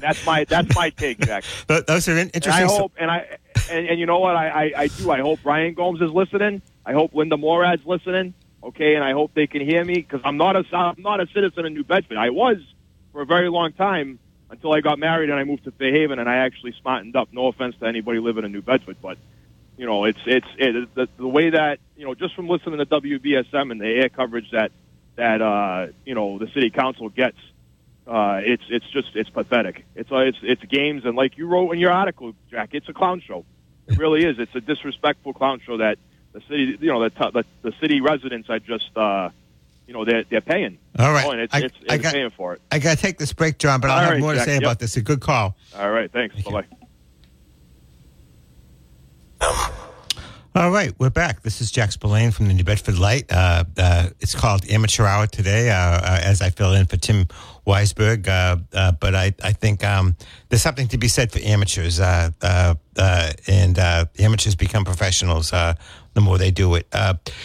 That's 0.00 0.24
my 0.24 0.44
that's 0.44 0.74
my 0.74 0.90
take, 0.90 1.18
Jack. 1.20 1.44
Th- 1.66 1.84
Those 1.86 2.08
are 2.08 2.12
in- 2.12 2.18
And 2.18 2.30
I 2.30 2.36
interesting. 2.36 2.68
hope, 2.68 2.92
and 2.98 3.10
I, 3.10 3.38
and, 3.70 3.88
and 3.88 4.00
you 4.00 4.06
know 4.06 4.20
what, 4.20 4.36
I, 4.36 4.48
I, 4.48 4.72
I 4.82 4.86
do. 4.86 5.10
I 5.10 5.20
hope 5.20 5.40
Brian 5.42 5.74
Gomes 5.74 6.00
is 6.00 6.10
listening. 6.12 6.62
I 6.88 6.94
hope 6.94 7.14
Linda 7.14 7.36
Morad's 7.36 7.84
listening. 7.84 8.32
Okay, 8.64 8.94
and 8.94 9.04
I 9.04 9.12
hope 9.12 9.32
they 9.34 9.46
can 9.46 9.60
hear 9.60 9.84
me 9.84 9.96
because 9.96 10.22
I'm 10.24 10.38
not 10.38 10.56
a, 10.56 10.64
I'm 10.74 11.02
not 11.02 11.20
a 11.20 11.26
citizen 11.34 11.66
of 11.66 11.72
New 11.72 11.84
Bedford. 11.84 12.16
I 12.16 12.30
was 12.30 12.56
for 13.12 13.20
a 13.20 13.26
very 13.26 13.50
long 13.50 13.74
time 13.74 14.18
until 14.48 14.72
I 14.72 14.80
got 14.80 14.98
married 14.98 15.28
and 15.28 15.38
I 15.38 15.44
moved 15.44 15.64
to 15.64 15.70
Fairhaven, 15.70 16.18
and 16.18 16.28
I 16.30 16.36
actually 16.36 16.72
smartened 16.80 17.14
up. 17.14 17.28
No 17.30 17.48
offense 17.48 17.76
to 17.80 17.86
anybody 17.86 18.20
living 18.20 18.44
in 18.46 18.52
New 18.52 18.62
Bedford, 18.62 18.96
but 19.02 19.18
you 19.76 19.84
know, 19.84 20.04
it's 20.04 20.18
it's 20.24 20.46
it, 20.56 20.94
the, 20.94 21.08
the 21.18 21.28
way 21.28 21.50
that 21.50 21.78
you 21.94 22.06
know, 22.06 22.14
just 22.14 22.34
from 22.34 22.48
listening 22.48 22.78
to 22.78 22.86
WBSM 22.86 23.70
and 23.70 23.78
the 23.78 23.86
air 23.86 24.08
coverage 24.08 24.50
that 24.52 24.72
that 25.16 25.42
uh, 25.42 25.88
you 26.06 26.14
know 26.14 26.38
the 26.38 26.48
city 26.54 26.70
council 26.70 27.10
gets 27.10 27.36
uh, 28.06 28.40
it's 28.42 28.64
it's 28.70 28.88
just 28.90 29.08
it's 29.14 29.28
pathetic. 29.28 29.84
It's 29.94 30.10
uh, 30.10 30.20
it's 30.20 30.38
it's 30.42 30.64
games 30.64 31.04
and 31.04 31.14
like 31.14 31.36
you 31.36 31.48
wrote 31.48 31.70
in 31.72 31.78
your 31.80 31.92
article, 31.92 32.32
Jack. 32.50 32.70
It's 32.72 32.88
a 32.88 32.94
clown 32.94 33.20
show. 33.20 33.44
It 33.88 33.98
really 33.98 34.24
is. 34.24 34.38
It's 34.38 34.54
a 34.54 34.62
disrespectful 34.62 35.34
clown 35.34 35.60
show 35.64 35.76
that 35.76 35.98
the 36.38 36.44
city, 36.48 36.78
you 36.80 36.88
know, 36.92 37.02
the 37.02 37.10
t- 37.10 37.30
the, 37.32 37.44
the 37.62 37.72
city 37.80 38.00
residents 38.00 38.48
are 38.50 38.58
just, 38.58 38.90
uh, 38.96 39.30
you 39.86 39.94
know, 39.94 40.04
they're 40.04 40.24
they're 40.30 40.40
paying. 40.40 40.78
All 40.98 41.12
right. 41.12 41.30
And 41.30 41.40
it's, 41.40 41.54
I- 41.54 41.58
it's, 41.60 41.74
I 41.88 41.94
it's 41.94 42.02
got- 42.02 42.12
paying 42.14 42.30
for 42.30 42.54
it. 42.54 42.62
I 42.70 42.78
got 42.78 42.96
to 42.96 43.02
take 43.02 43.18
this 43.18 43.32
break, 43.32 43.58
John, 43.58 43.80
but 43.80 43.90
I'll 43.90 43.96
All 43.96 44.02
have 44.02 44.10
right, 44.12 44.20
more 44.20 44.34
to 44.34 44.40
say 44.40 44.54
Yep. 44.54 44.62
about 44.62 44.78
this. 44.78 44.96
A 44.96 45.02
good 45.02 45.20
call. 45.20 45.56
All 45.76 45.90
right. 45.90 46.10
Thanks. 46.12 46.40
Bye 46.42 46.64
bye. 49.40 49.68
All 50.54 50.70
right, 50.70 50.92
we're 50.98 51.10
back. 51.10 51.42
This 51.42 51.60
is 51.60 51.70
Jack 51.70 51.92
Spillane 51.92 52.30
from 52.30 52.48
the 52.48 52.54
New 52.54 52.64
Bedford 52.64 52.98
Light. 52.98 53.30
Uh, 53.30 53.64
uh, 53.76 54.08
it's 54.18 54.34
called 54.34 54.66
Amateur 54.70 55.04
Hour 55.04 55.26
today, 55.26 55.70
uh, 55.70 55.74
uh, 55.76 56.20
as 56.24 56.40
I 56.40 56.48
fill 56.48 56.72
in 56.72 56.86
for 56.86 56.96
Tim 56.96 57.26
Weisberg. 57.66 58.26
Uh, 58.26 58.56
uh, 58.72 58.92
but 58.92 59.14
I, 59.14 59.34
I 59.44 59.52
think 59.52 59.84
um, 59.84 60.16
there's 60.48 60.62
something 60.62 60.88
to 60.88 60.96
be 60.96 61.06
said 61.06 61.30
for 61.30 61.38
amateurs, 61.40 62.00
and 62.00 63.78
amateurs 64.18 64.54
become 64.54 64.86
professionals 64.86 65.50
the 65.50 65.76
more 66.20 66.38
they 66.38 66.50
do 66.50 66.74
it. 66.76 66.92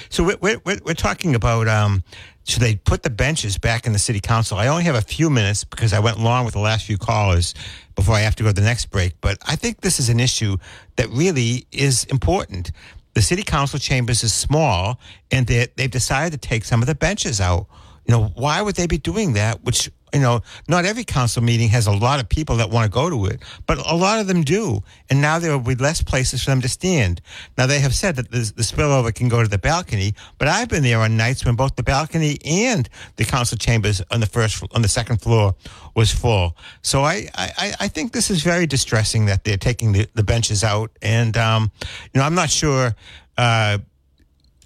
So 0.08 0.24
we're, 0.24 0.38
we're, 0.40 0.62
we're 0.66 0.80
we're 0.86 0.94
talking 0.94 1.36
about 1.36 1.68
um, 1.68 2.06
should 2.46 2.62
they 2.62 2.76
put 2.76 3.04
the 3.04 3.10
benches 3.10 3.58
back 3.58 3.86
in 3.86 3.94
the 3.94 4.00
city 4.00 4.20
council? 4.20 4.58
I 4.58 4.68
only 4.68 4.84
have 4.84 4.96
a 4.96 5.02
few 5.02 5.30
minutes 5.30 5.64
because 5.64 5.94
I 5.94 6.00
went 6.00 6.20
long 6.20 6.44
with 6.44 6.54
the 6.54 6.60
last 6.60 6.86
few 6.86 6.98
callers 6.98 7.54
before 7.96 8.16
I 8.16 8.20
have 8.20 8.36
to 8.36 8.44
go 8.44 8.50
to 8.50 8.56
the 8.56 8.62
next 8.62 8.88
break. 8.88 9.14
But 9.22 9.38
I 9.48 9.56
think 9.56 9.82
this 9.82 10.00
is 10.00 10.10
an 10.10 10.20
issue 10.20 10.58
that 10.98 11.10
really 11.10 11.66
is 11.72 12.04
important. 12.06 12.72
The 13.14 13.22
city 13.22 13.44
council 13.44 13.80
chambers 13.80 14.24
is 14.24 14.34
small, 14.34 15.00
and 15.32 15.48
they, 15.48 15.68
they've 15.78 15.90
decided 15.90 16.42
to 16.42 16.48
take 16.48 16.66
some 16.66 16.82
of 16.82 16.88
the 16.88 16.96
benches 16.96 17.40
out. 17.40 17.68
You 18.06 18.14
know, 18.14 18.26
why 18.36 18.62
would 18.62 18.76
they 18.76 18.88
be 18.88 18.98
doing 18.98 19.34
that? 19.34 19.64
Which 19.64 19.90
you 20.14 20.20
know, 20.20 20.42
not 20.68 20.86
every 20.86 21.04
council 21.04 21.42
meeting 21.42 21.70
has 21.70 21.88
a 21.88 21.92
lot 21.92 22.20
of 22.20 22.30
people 22.30 22.58
that 22.58 22.70
want 22.70 22.86
to 22.86 22.92
go 22.92 23.10
to 23.10 23.26
it, 23.26 23.42
but 23.66 23.78
a 23.90 23.96
lot 23.96 24.20
of 24.20 24.28
them 24.28 24.44
do. 24.44 24.84
And 25.10 25.22
now 25.22 25.40
there 25.40 25.52
will 25.52 25.76
be 25.76 25.76
less 25.76 26.02
places 26.02 26.44
for 26.44 26.52
them 26.52 26.62
to 26.62 26.70
stand. 26.70 27.22
Now 27.58 27.66
they 27.66 27.80
have 27.80 27.96
said 27.96 28.16
that 28.18 28.30
the, 28.32 28.52
the 28.56 28.62
spillover 28.62 29.14
can 29.14 29.28
go 29.28 29.42
to 29.42 29.50
the 29.50 29.58
balcony, 29.58 30.14
but 30.38 30.48
I've 30.48 30.70
been 30.70 30.84
there 30.84 31.00
on 31.00 31.18
nights 31.18 31.44
when 31.46 31.56
both 31.56 31.76
the 31.76 31.84
balcony 31.84 32.38
and 32.46 32.88
the 33.16 33.26
council 33.26 33.58
chambers 33.58 34.02
on 34.12 34.20
the 34.20 34.28
first, 34.28 34.64
on 34.74 34.84
the 34.84 34.88
second 34.88 35.22
floor 35.22 35.56
was 35.96 36.12
full. 36.12 36.56
So 36.84 37.04
I, 37.04 37.28
I, 37.36 37.74
I 37.80 37.88
think 37.88 38.12
this 38.12 38.30
is 38.30 38.44
very 38.44 38.68
distressing 38.68 39.26
that 39.26 39.44
they're 39.44 39.58
taking 39.58 39.94
the, 39.94 40.08
the 40.14 40.24
benches 40.24 40.64
out. 40.64 40.92
And, 41.02 41.36
um, 41.38 41.72
you 42.14 42.20
know, 42.20 42.26
I'm 42.26 42.36
not 42.36 42.50
sure, 42.50 42.96
uh, 43.38 43.80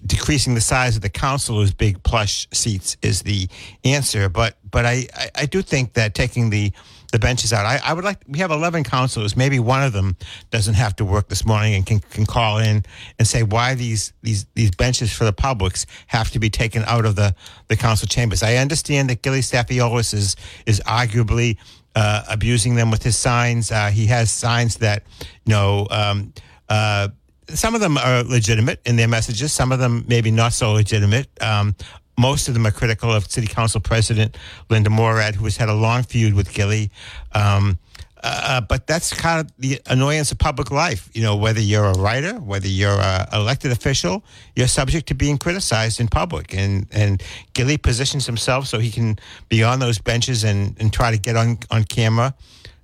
decreasing 0.06 0.54
the 0.54 0.62
size 0.62 0.96
of 0.96 1.02
the 1.02 1.10
councilors' 1.10 1.74
big 1.74 2.02
plush 2.04 2.48
seats 2.54 2.98
is 3.02 3.24
the 3.24 3.50
answer. 3.84 4.30
But 4.30 4.57
but 4.72 4.86
I, 4.86 5.08
I, 5.16 5.30
I 5.36 5.46
do 5.46 5.62
think 5.62 5.94
that 5.94 6.14
taking 6.14 6.50
the 6.50 6.72
the 7.12 7.20
benches 7.20 7.54
out. 7.54 7.66
I, 7.66 7.80
I 7.84 7.94
would 7.94 8.04
like 8.04 8.20
we 8.28 8.40
have 8.40 8.52
eleven 8.52 8.84
councilors. 8.84 9.38
Maybe 9.38 9.60
one 9.60 9.84
of 9.84 9.94
them 9.94 10.18
doesn't 10.52 10.74
have 10.74 10.96
to 10.98 11.06
work 11.06 11.30
this 11.30 11.46
morning 11.46 11.74
and 11.76 11.86
can, 11.86 12.00
can 12.00 12.26
call 12.26 12.58
in 12.58 12.84
and 13.18 13.28
say 13.28 13.44
why 13.44 13.76
these 13.76 14.14
these 14.22 14.46
these 14.56 14.72
benches 14.72 15.12
for 15.14 15.24
the 15.24 15.34
publics 15.34 15.86
have 16.08 16.32
to 16.32 16.40
be 16.40 16.50
taken 16.50 16.84
out 16.86 17.06
of 17.06 17.16
the, 17.16 17.34
the 17.68 17.78
council 17.78 18.08
chambers. 18.08 18.44
I 18.44 18.56
understand 18.56 19.10
that 19.10 19.22
Gilly 19.22 19.40
Stafiolis 19.40 20.14
is 20.14 20.36
is 20.66 20.82
arguably 20.82 21.58
uh, 21.96 22.24
abusing 22.30 22.76
them 22.76 22.92
with 22.92 23.04
his 23.04 23.18
signs. 23.18 23.72
Uh, 23.72 23.90
he 23.90 24.08
has 24.08 24.30
signs 24.30 24.78
that 24.78 25.04
you 25.46 25.54
know 25.54 25.88
um, 25.90 26.34
uh, 26.68 27.08
some 27.50 27.76
of 27.76 27.82
them 27.82 27.98
are 27.98 28.24
legitimate 28.24 28.82
in 28.86 28.98
their 28.98 29.08
messages. 29.08 29.54
Some 29.54 29.72
of 29.72 29.80
them 29.80 30.06
maybe 30.08 30.32
not 30.32 30.54
so 30.54 30.74
legitimate. 30.74 31.30
Um, 31.42 31.76
most 32.18 32.48
of 32.48 32.54
them 32.54 32.66
are 32.66 32.72
critical 32.72 33.12
of 33.12 33.30
City 33.30 33.48
Council 33.48 33.80
President 33.80 34.38
Linda 34.70 34.90
Morad, 34.90 35.36
who 35.36 35.46
has 35.46 35.58
had 35.58 35.70
a 35.70 35.74
long 35.74 36.04
feud 36.04 36.34
with 36.34 36.54
Gilly. 36.54 36.92
Um, 37.34 37.78
uh, 38.24 38.60
but 38.62 38.88
that's 38.88 39.14
kind 39.14 39.40
of 39.40 39.52
the 39.60 39.80
annoyance 39.86 40.32
of 40.32 40.40
public 40.40 40.72
life. 40.72 41.10
You 41.14 41.22
know, 41.22 41.36
whether 41.36 41.60
you're 41.60 41.86
a 41.86 41.94
writer, 41.94 42.34
whether 42.34 42.68
you're 42.68 43.00
an 43.00 43.28
elected 43.32 43.72
official, 43.72 44.24
you're 44.56 44.68
subject 44.68 45.08
to 45.10 45.16
being 45.16 45.38
criticized 45.38 46.00
in 46.00 46.08
public. 46.08 46.54
And 46.54 46.88
and 46.92 47.22
Gilly 47.54 47.78
positions 47.78 48.26
himself 48.26 48.68
so 48.68 48.80
he 48.80 48.92
can 48.92 49.20
be 49.50 49.64
on 49.64 49.80
those 49.80 50.00
benches 50.00 50.44
and, 50.44 50.76
and 50.80 50.92
try 50.92 51.12
to 51.12 51.18
get 51.18 51.36
on 51.36 51.60
on 51.70 51.84
camera. 51.84 52.34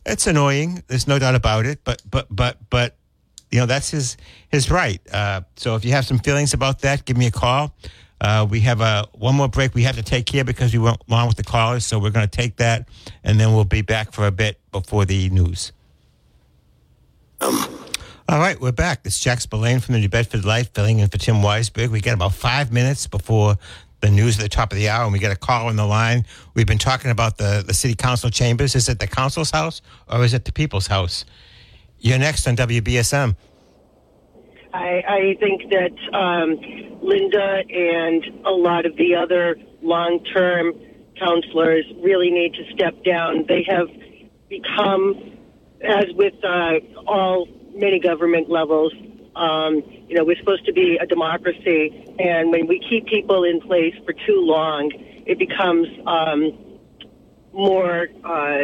It's 0.05 0.27
annoying. 0.27 0.83
There's 0.87 1.07
no 1.07 1.17
doubt 1.17 1.35
about 1.35 1.65
it. 1.65 1.79
But 1.83 2.01
but 2.09 2.27
but 2.29 2.57
but 2.69 2.95
you 3.51 3.59
know 3.59 3.65
that's 3.65 3.89
his 3.89 4.17
his 4.49 4.69
right. 4.69 5.01
Uh, 5.11 5.41
so 5.55 5.75
if 5.75 5.83
you 5.83 5.91
have 5.91 6.05
some 6.05 6.19
feelings 6.19 6.53
about 6.53 6.79
that, 6.81 7.05
give 7.05 7.17
me 7.17 7.25
a 7.25 7.31
call. 7.31 7.75
Uh, 8.23 8.47
we 8.49 8.61
have 8.61 8.79
a 8.79 9.05
one 9.11 9.35
more 9.35 9.49
break 9.49 9.75
we 9.75 9.83
have 9.83 9.97
to 9.97 10.01
take 10.01 10.29
here 10.29 10.45
because 10.45 10.71
we 10.71 10.79
went 10.79 10.97
long 11.09 11.27
with 11.27 11.35
the 11.35 11.43
callers, 11.43 11.85
so 11.85 11.99
we're 11.99 12.09
going 12.09 12.27
to 12.27 12.37
take 12.37 12.55
that, 12.55 12.87
and 13.23 13.37
then 13.37 13.53
we'll 13.53 13.65
be 13.65 13.81
back 13.81 14.13
for 14.13 14.25
a 14.25 14.31
bit 14.31 14.57
before 14.71 15.03
the 15.03 15.29
news. 15.29 15.73
All 17.41 18.39
right, 18.39 18.59
we're 18.61 18.71
back. 18.71 19.01
It's 19.03 19.19
Jack 19.19 19.41
Spillane 19.41 19.81
from 19.81 19.93
the 19.93 19.99
New 19.99 20.07
Bedford 20.07 20.45
Light, 20.45 20.69
filling 20.73 20.99
in 20.99 21.09
for 21.09 21.17
Tim 21.17 21.35
Weisberg. 21.35 21.89
We 21.89 21.99
got 21.99 22.13
about 22.13 22.33
five 22.33 22.71
minutes 22.71 23.05
before 23.07 23.57
the 23.99 24.09
news 24.09 24.39
at 24.39 24.43
the 24.43 24.49
top 24.49 24.71
of 24.71 24.77
the 24.77 24.87
hour, 24.87 25.03
and 25.03 25.11
we 25.11 25.19
got 25.19 25.33
a 25.33 25.35
call 25.35 25.67
on 25.67 25.75
the 25.75 25.85
line. 25.85 26.25
We've 26.53 26.65
been 26.65 26.77
talking 26.77 27.11
about 27.11 27.37
the, 27.37 27.63
the 27.67 27.73
city 27.73 27.95
council 27.95 28.29
chambers. 28.29 28.73
Is 28.75 28.87
it 28.87 28.99
the 28.99 29.07
council's 29.07 29.51
house 29.51 29.81
or 30.09 30.23
is 30.23 30.33
it 30.33 30.45
the 30.45 30.53
people's 30.53 30.87
house? 30.87 31.25
You're 31.99 32.19
next 32.19 32.47
on 32.47 32.55
WBSM. 32.55 33.35
I, 34.73 35.03
I 35.07 35.37
think 35.39 35.69
that 35.69 36.17
um, 36.17 36.57
Linda 37.01 37.61
and 37.69 38.45
a 38.45 38.49
lot 38.49 38.85
of 38.85 38.95
the 38.97 39.15
other 39.15 39.55
long 39.83 40.23
term 40.33 40.73
counselors 41.19 41.85
really 42.01 42.31
need 42.31 42.55
to 42.55 42.63
step 42.73 43.03
down. 43.03 43.45
They 43.47 43.63
have 43.69 43.87
become, 44.49 45.37
as 45.83 46.05
with 46.15 46.33
uh, 46.43 46.79
all 47.05 47.47
many 47.75 47.99
government 47.99 48.49
levels, 48.49 48.91
um, 49.35 49.83
you 50.07 50.15
know, 50.15 50.23
we're 50.23 50.37
supposed 50.37 50.65
to 50.65 50.73
be 50.73 50.97
a 50.99 51.05
democracy, 51.05 52.05
and 52.19 52.51
when 52.51 52.67
we 52.67 52.79
keep 52.87 53.07
people 53.07 53.43
in 53.43 53.61
place 53.61 53.95
for 54.05 54.13
too 54.13 54.41
long, 54.41 54.91
it 55.25 55.39
becomes 55.39 55.87
um, 56.05 56.79
more. 57.51 58.07
Uh, 58.23 58.57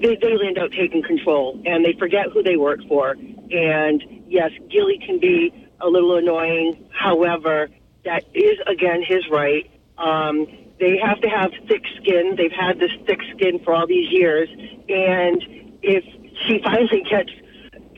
they, 0.00 0.16
they 0.20 0.46
end 0.46 0.58
up 0.58 0.70
taking 0.70 1.02
control, 1.02 1.60
and 1.66 1.84
they 1.84 1.94
forget 1.98 2.26
who 2.32 2.42
they 2.42 2.56
work 2.56 2.80
for. 2.88 3.16
And 3.50 4.17
yes, 4.28 4.50
Gilly 4.70 5.00
can 5.04 5.18
be 5.18 5.68
a 5.80 5.88
little 5.88 6.16
annoying. 6.16 6.88
However, 6.92 7.68
that 8.04 8.24
is 8.34 8.58
again 8.66 9.02
his 9.06 9.28
right. 9.30 9.70
Um, 9.96 10.46
they 10.78 10.98
have 10.98 11.20
to 11.22 11.28
have 11.28 11.50
thick 11.66 11.82
skin. 12.00 12.34
They've 12.36 12.52
had 12.52 12.78
this 12.78 12.92
thick 13.06 13.20
skin 13.34 13.58
for 13.64 13.74
all 13.74 13.86
these 13.86 14.10
years, 14.10 14.48
and 14.88 15.42
if 15.82 16.04
she 16.46 16.60
finally 16.64 17.02
gets, 17.08 17.30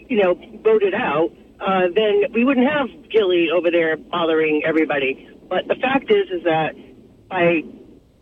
you 0.09 0.23
know, 0.23 0.35
voted 0.63 0.95
out, 0.95 1.31
uh, 1.61 1.89
then 1.95 2.25
we 2.33 2.45
wouldn't 2.45 2.69
have 2.69 2.89
Gilly 3.11 3.49
over 3.55 3.71
there 3.71 3.97
bothering 3.97 4.63
everybody. 4.65 5.29
But 5.49 5.69
the 5.69 5.75
fact 5.75 6.11
is, 6.11 6.31
is 6.31 6.45
that 6.45 6.75
by 7.29 7.63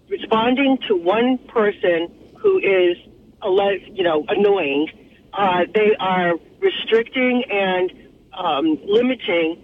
responding 0.09 0.79
to 0.88 0.97
one 0.97 1.38
person 1.38 2.09
who 2.40 2.59
is, 2.59 2.97
you 3.44 4.03
know, 4.03 4.25
annoying, 4.29 4.88
uh, 5.33 5.64
they 5.73 5.94
are 6.01 6.35
restricting 6.61 7.44
and 7.51 7.92
um, 8.33 8.79
limiting 8.87 9.57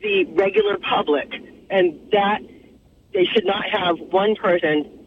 the 0.00 0.24
regular 0.32 0.78
public, 0.78 1.30
and 1.70 2.00
that 2.12 2.40
they 3.12 3.24
should 3.24 3.44
not 3.44 3.64
have 3.70 3.98
one 3.98 4.34
person 4.36 4.98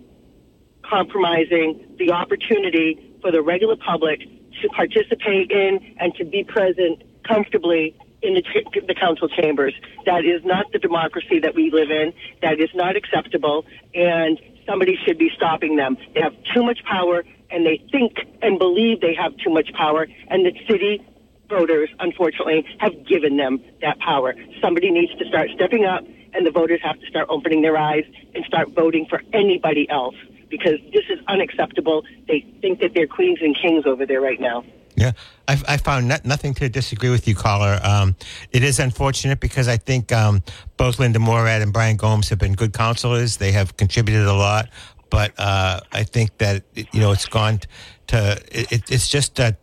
compromising 0.84 1.96
the 1.98 2.12
opportunity 2.12 3.18
for 3.22 3.32
the 3.32 3.42
regular 3.42 3.76
public 3.76 4.20
to 4.62 4.70
participate 4.70 5.50
in 5.52 5.96
and 6.00 6.14
to 6.16 6.26
be 6.26 6.44
present 6.44 7.02
comfortably 7.28 7.96
in 8.22 8.36
the, 8.36 8.42
ch- 8.42 8.86
the 8.88 8.96
council 8.96 9.28
chambers. 9.30 9.74
That 10.06 10.26
is 10.26 10.44
not 10.46 10.72
the 10.72 10.80
democracy 10.80 11.40
that 11.40 11.56
we 11.56 11.72
live 11.72 11.90
in. 11.90 12.14
That 12.42 12.60
is 12.60 12.70
not 12.74 12.96
acceptable, 12.96 13.66
and 13.94 14.40
somebody 14.66 14.98
should 15.06 15.18
be 15.18 15.30
stopping 15.36 15.76
them. 15.76 15.98
They 16.14 16.22
have 16.22 16.34
too 16.54 16.64
much 16.64 16.80
power, 16.84 17.24
and 17.50 17.66
they 17.66 17.84
think 17.92 18.18
and 18.42 18.60
believe 18.60 19.02
they 19.02 19.16
have 19.16 19.36
too 19.38 19.50
much 19.50 19.72
power, 19.74 20.08
and 20.28 20.46
the 20.46 20.54
city 20.70 21.06
voters, 21.54 21.90
unfortunately, 22.00 22.66
have 22.80 23.06
given 23.08 23.38
them 23.38 23.64
that 23.82 24.00
power. 24.00 24.34
Somebody 24.62 24.92
needs 24.92 25.14
to 25.16 25.26
start 25.26 25.50
stepping 25.56 25.86
up, 25.86 26.04
and 26.34 26.46
the 26.46 26.52
voters 26.52 26.80
have 26.84 27.00
to 27.00 27.06
start 27.08 27.28
opening 27.30 27.62
their 27.62 27.78
eyes 27.78 28.04
and 28.34 28.44
start 28.46 28.70
voting 28.72 29.06
for 29.10 29.22
anybody 29.34 29.90
else 29.90 30.16
because 30.50 30.80
this 30.92 31.06
is 31.10 31.20
unacceptable. 31.28 32.04
They 32.28 32.46
think 32.62 32.80
that 32.82 32.92
they're 32.94 33.08
queens 33.08 33.40
and 33.42 33.56
kings 33.56 33.86
over 33.86 34.06
there 34.06 34.22
right 34.22 34.40
now. 34.40 34.64
Yeah, 34.96 35.14
I, 35.48 35.60
I 35.68 35.78
found 35.78 36.08
not, 36.08 36.24
nothing 36.24 36.54
to 36.56 36.70
disagree 36.70 37.10
with 37.10 37.28
you, 37.28 37.34
caller. 37.36 37.80
Um, 37.84 38.16
it 38.52 38.64
is 38.64 38.80
unfortunate 38.80 39.40
because 39.40 39.68
I 39.68 39.78
think 39.78 40.12
um, 40.12 40.44
both 40.78 41.00
Linda 41.00 41.18
Morad 41.20 41.64
and 41.64 41.74
Brian 41.74 41.98
Gomes 41.98 42.30
have 42.30 42.38
been 42.38 42.54
good 42.54 42.74
counselors. 42.74 43.38
They 43.38 43.52
have 43.52 43.76
contributed 43.76 44.28
a 44.28 44.34
lot, 44.34 44.70
but 45.10 45.34
uh, 45.40 45.80
I 45.92 46.04
think 46.04 46.38
that 46.38 46.64
you 46.76 47.00
know 47.00 47.12
it's 47.12 47.26
gone 47.26 47.62
to 48.08 48.40
it, 48.52 48.92
it's 48.92 49.10
just 49.10 49.40
uh, 49.40 49.54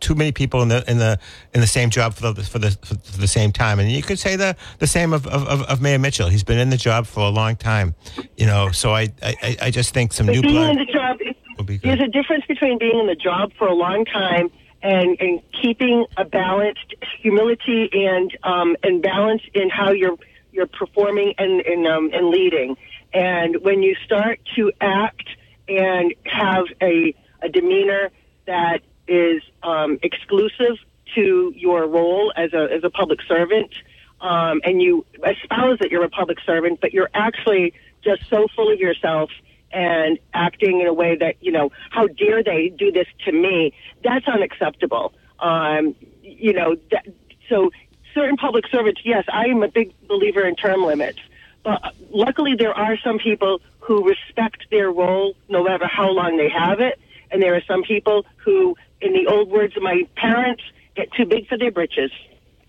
too 0.00 0.14
many 0.14 0.32
people 0.32 0.62
in 0.62 0.68
the 0.68 0.88
in 0.90 0.98
the 0.98 1.18
in 1.54 1.60
the 1.60 1.66
same 1.66 1.90
job 1.90 2.14
for 2.14 2.32
the 2.32 2.42
for 2.42 2.58
the 2.58 2.70
for 2.82 2.94
the 2.94 3.28
same 3.28 3.52
time. 3.52 3.78
And 3.78 3.90
you 3.90 4.02
could 4.02 4.18
say 4.18 4.36
the 4.36 4.56
the 4.78 4.86
same 4.86 5.12
of, 5.12 5.26
of, 5.26 5.62
of 5.62 5.80
Mayor 5.80 5.98
Mitchell. 5.98 6.28
He's 6.28 6.44
been 6.44 6.58
in 6.58 6.70
the 6.70 6.76
job 6.76 7.06
for 7.06 7.20
a 7.20 7.28
long 7.28 7.56
time, 7.56 7.94
you 8.36 8.46
know. 8.46 8.70
So 8.70 8.94
I 8.94 9.08
I, 9.22 9.56
I 9.62 9.70
just 9.70 9.94
think 9.94 10.12
some 10.12 10.26
but 10.26 10.32
new 10.32 10.42
being 10.42 10.54
blood. 10.54 10.70
in 10.70 10.78
the 10.78 10.92
job, 10.92 11.18
will 11.56 11.64
be 11.64 11.78
good. 11.78 11.90
there's 11.90 12.08
a 12.08 12.10
difference 12.10 12.44
between 12.46 12.78
being 12.78 12.98
in 12.98 13.06
the 13.06 13.14
job 13.14 13.52
for 13.58 13.68
a 13.68 13.74
long 13.74 14.04
time 14.04 14.50
and, 14.82 15.16
and 15.20 15.40
keeping 15.60 16.06
a 16.16 16.24
balanced 16.24 16.94
humility 17.20 17.88
and 17.92 18.36
um, 18.42 18.76
and 18.82 19.02
balance 19.02 19.42
in 19.54 19.68
how 19.68 19.90
you're 19.90 20.16
you're 20.52 20.66
performing 20.66 21.34
and 21.38 21.60
and, 21.60 21.86
um, 21.86 22.10
and 22.12 22.28
leading. 22.28 22.76
And 23.12 23.62
when 23.62 23.82
you 23.82 23.96
start 24.04 24.40
to 24.56 24.72
act 24.80 25.28
and 25.68 26.14
have 26.24 26.64
a, 26.80 27.14
a 27.42 27.48
demeanor 27.48 28.10
that 28.46 28.80
is 29.10 29.42
um, 29.62 29.98
exclusive 30.02 30.76
to 31.14 31.52
your 31.56 31.86
role 31.86 32.32
as 32.36 32.52
a 32.52 32.68
as 32.72 32.84
a 32.84 32.90
public 32.90 33.20
servant, 33.22 33.72
um, 34.20 34.60
and 34.64 34.80
you 34.80 35.04
espouse 35.26 35.78
that 35.80 35.90
you're 35.90 36.04
a 36.04 36.10
public 36.10 36.38
servant, 36.46 36.80
but 36.80 36.92
you're 36.92 37.10
actually 37.12 37.74
just 38.02 38.22
so 38.30 38.46
full 38.54 38.72
of 38.72 38.78
yourself 38.78 39.30
and 39.72 40.18
acting 40.32 40.80
in 40.80 40.86
a 40.86 40.92
way 40.92 41.16
that 41.16 41.34
you 41.40 41.52
know 41.52 41.70
how 41.90 42.06
dare 42.06 42.42
they 42.42 42.68
do 42.68 42.92
this 42.92 43.08
to 43.24 43.32
me? 43.32 43.72
That's 44.04 44.26
unacceptable. 44.28 45.12
Um 45.40 45.94
you 46.22 46.52
know 46.52 46.76
that, 46.92 47.06
so 47.48 47.70
certain 48.14 48.36
public 48.36 48.64
servants 48.74 49.00
yes 49.04 49.24
i 49.32 49.46
am 49.46 49.62
a 49.62 49.68
big 49.68 49.88
believer 50.08 50.44
in 50.44 50.54
term 50.54 50.82
limits 50.84 51.18
But 51.62 51.94
luckily, 52.10 52.54
there 52.54 52.74
are 52.74 52.96
some 52.98 53.18
people 53.18 53.60
who 53.80 54.08
respect 54.08 54.66
their 54.70 54.90
role 54.90 55.36
no 55.48 55.64
matter 55.64 55.86
how 55.86 56.10
long 56.10 56.36
they 56.36 56.48
have 56.48 56.80
it. 56.80 56.98
And 57.30 57.42
there 57.42 57.54
are 57.54 57.62
some 57.66 57.82
people 57.82 58.26
who, 58.44 58.76
in 59.00 59.12
the 59.12 59.26
old 59.26 59.50
words 59.50 59.76
of 59.76 59.82
my 59.82 60.02
parents, 60.16 60.62
get 60.96 61.12
too 61.12 61.26
big 61.26 61.48
for 61.48 61.56
their 61.56 61.70
britches. 61.70 62.10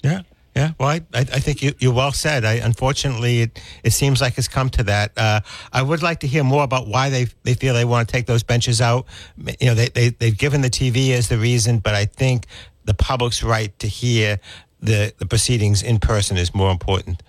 Yeah. 0.03 0.21
Yeah, 0.53 0.71
well, 0.77 0.89
I, 0.89 1.01
I 1.13 1.23
think 1.23 1.61
you, 1.61 1.71
you 1.79 1.93
well 1.93 2.11
said. 2.11 2.43
I, 2.43 2.55
unfortunately, 2.55 3.43
it, 3.43 3.61
it 3.85 3.91
seems 3.91 4.19
like 4.19 4.37
it's 4.37 4.49
come 4.49 4.69
to 4.71 4.83
that. 4.83 5.13
Uh, 5.15 5.39
I 5.71 5.81
would 5.81 6.03
like 6.03 6.19
to 6.21 6.27
hear 6.27 6.43
more 6.43 6.63
about 6.63 6.87
why 6.87 7.09
they 7.09 7.27
they 7.43 7.53
feel 7.53 7.73
they 7.73 7.85
want 7.85 8.05
to 8.05 8.11
take 8.11 8.25
those 8.25 8.43
benches 8.43 8.81
out. 8.81 9.05
You 9.37 9.67
know, 9.67 9.75
they, 9.75 9.87
they, 9.87 10.09
they've 10.09 10.37
given 10.37 10.59
the 10.59 10.69
TV 10.69 11.11
as 11.11 11.29
the 11.29 11.37
reason, 11.37 11.79
but 11.79 11.95
I 11.95 12.03
think 12.03 12.47
the 12.83 12.93
public's 12.93 13.43
right 13.43 13.77
to 13.79 13.87
hear 13.87 14.39
the, 14.81 15.13
the 15.19 15.25
proceedings 15.25 15.83
in 15.83 15.99
person 15.99 16.35
is 16.35 16.53
more 16.53 16.71
important. 16.71 17.23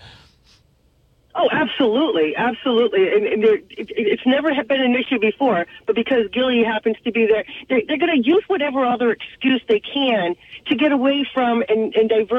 Oh, 1.43 1.49
absolutely, 1.51 2.37
absolutely. 2.37 3.13
And, 3.13 3.27
and 3.27 3.45
it, 3.45 3.65
it's 3.71 4.23
never 4.25 4.51
been 4.63 4.81
an 4.81 4.95
issue 4.95 5.19
before, 5.19 5.67
but 5.87 5.97
because 5.97 6.29
Gilly 6.33 6.63
happens 6.63 6.97
to 7.05 7.11
be 7.11 7.27
there, 7.27 7.45
they're, 7.69 7.83
they're 7.89 7.99
going 7.99 8.23
to 8.23 8.29
use 8.29 8.45
whatever 8.47 8.85
other 8.85 9.11
excuse 9.11 9.61
they 9.69 9.81
can 9.81 10.37
to 10.67 10.77
get 10.77 10.93
away 10.93 11.27
from 11.35 11.65
and, 11.69 11.93
and 11.97 12.09
divert. 12.09 12.39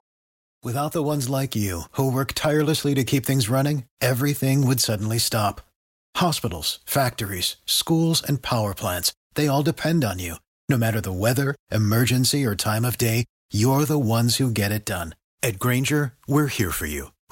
Without 0.63 0.93
the 0.93 1.03
ones 1.03 1.27
like 1.27 1.53
you, 1.53 1.83
who 1.93 2.09
work 2.09 2.31
tirelessly 2.31 2.93
to 2.95 3.03
keep 3.03 3.25
things 3.25 3.49
running, 3.49 3.83
everything 3.99 4.65
would 4.65 4.79
suddenly 4.79 5.17
stop. 5.17 5.59
Hospitals, 6.15 6.79
factories, 6.85 7.57
schools, 7.65 8.23
and 8.23 8.41
power 8.41 8.73
plants, 8.73 9.11
they 9.33 9.49
all 9.49 9.63
depend 9.63 10.05
on 10.05 10.19
you. 10.19 10.35
No 10.69 10.77
matter 10.77 11.01
the 11.01 11.11
weather, 11.11 11.55
emergency, 11.69 12.45
or 12.45 12.55
time 12.55 12.85
of 12.85 12.97
day, 12.97 13.25
you're 13.51 13.83
the 13.83 13.99
ones 13.99 14.37
who 14.37 14.49
get 14.49 14.71
it 14.71 14.85
done. 14.85 15.13
At 15.41 15.59
Grainger, 15.59 16.13
we're 16.25 16.47
here 16.47 16.71
for 16.71 16.85
you 16.85 17.11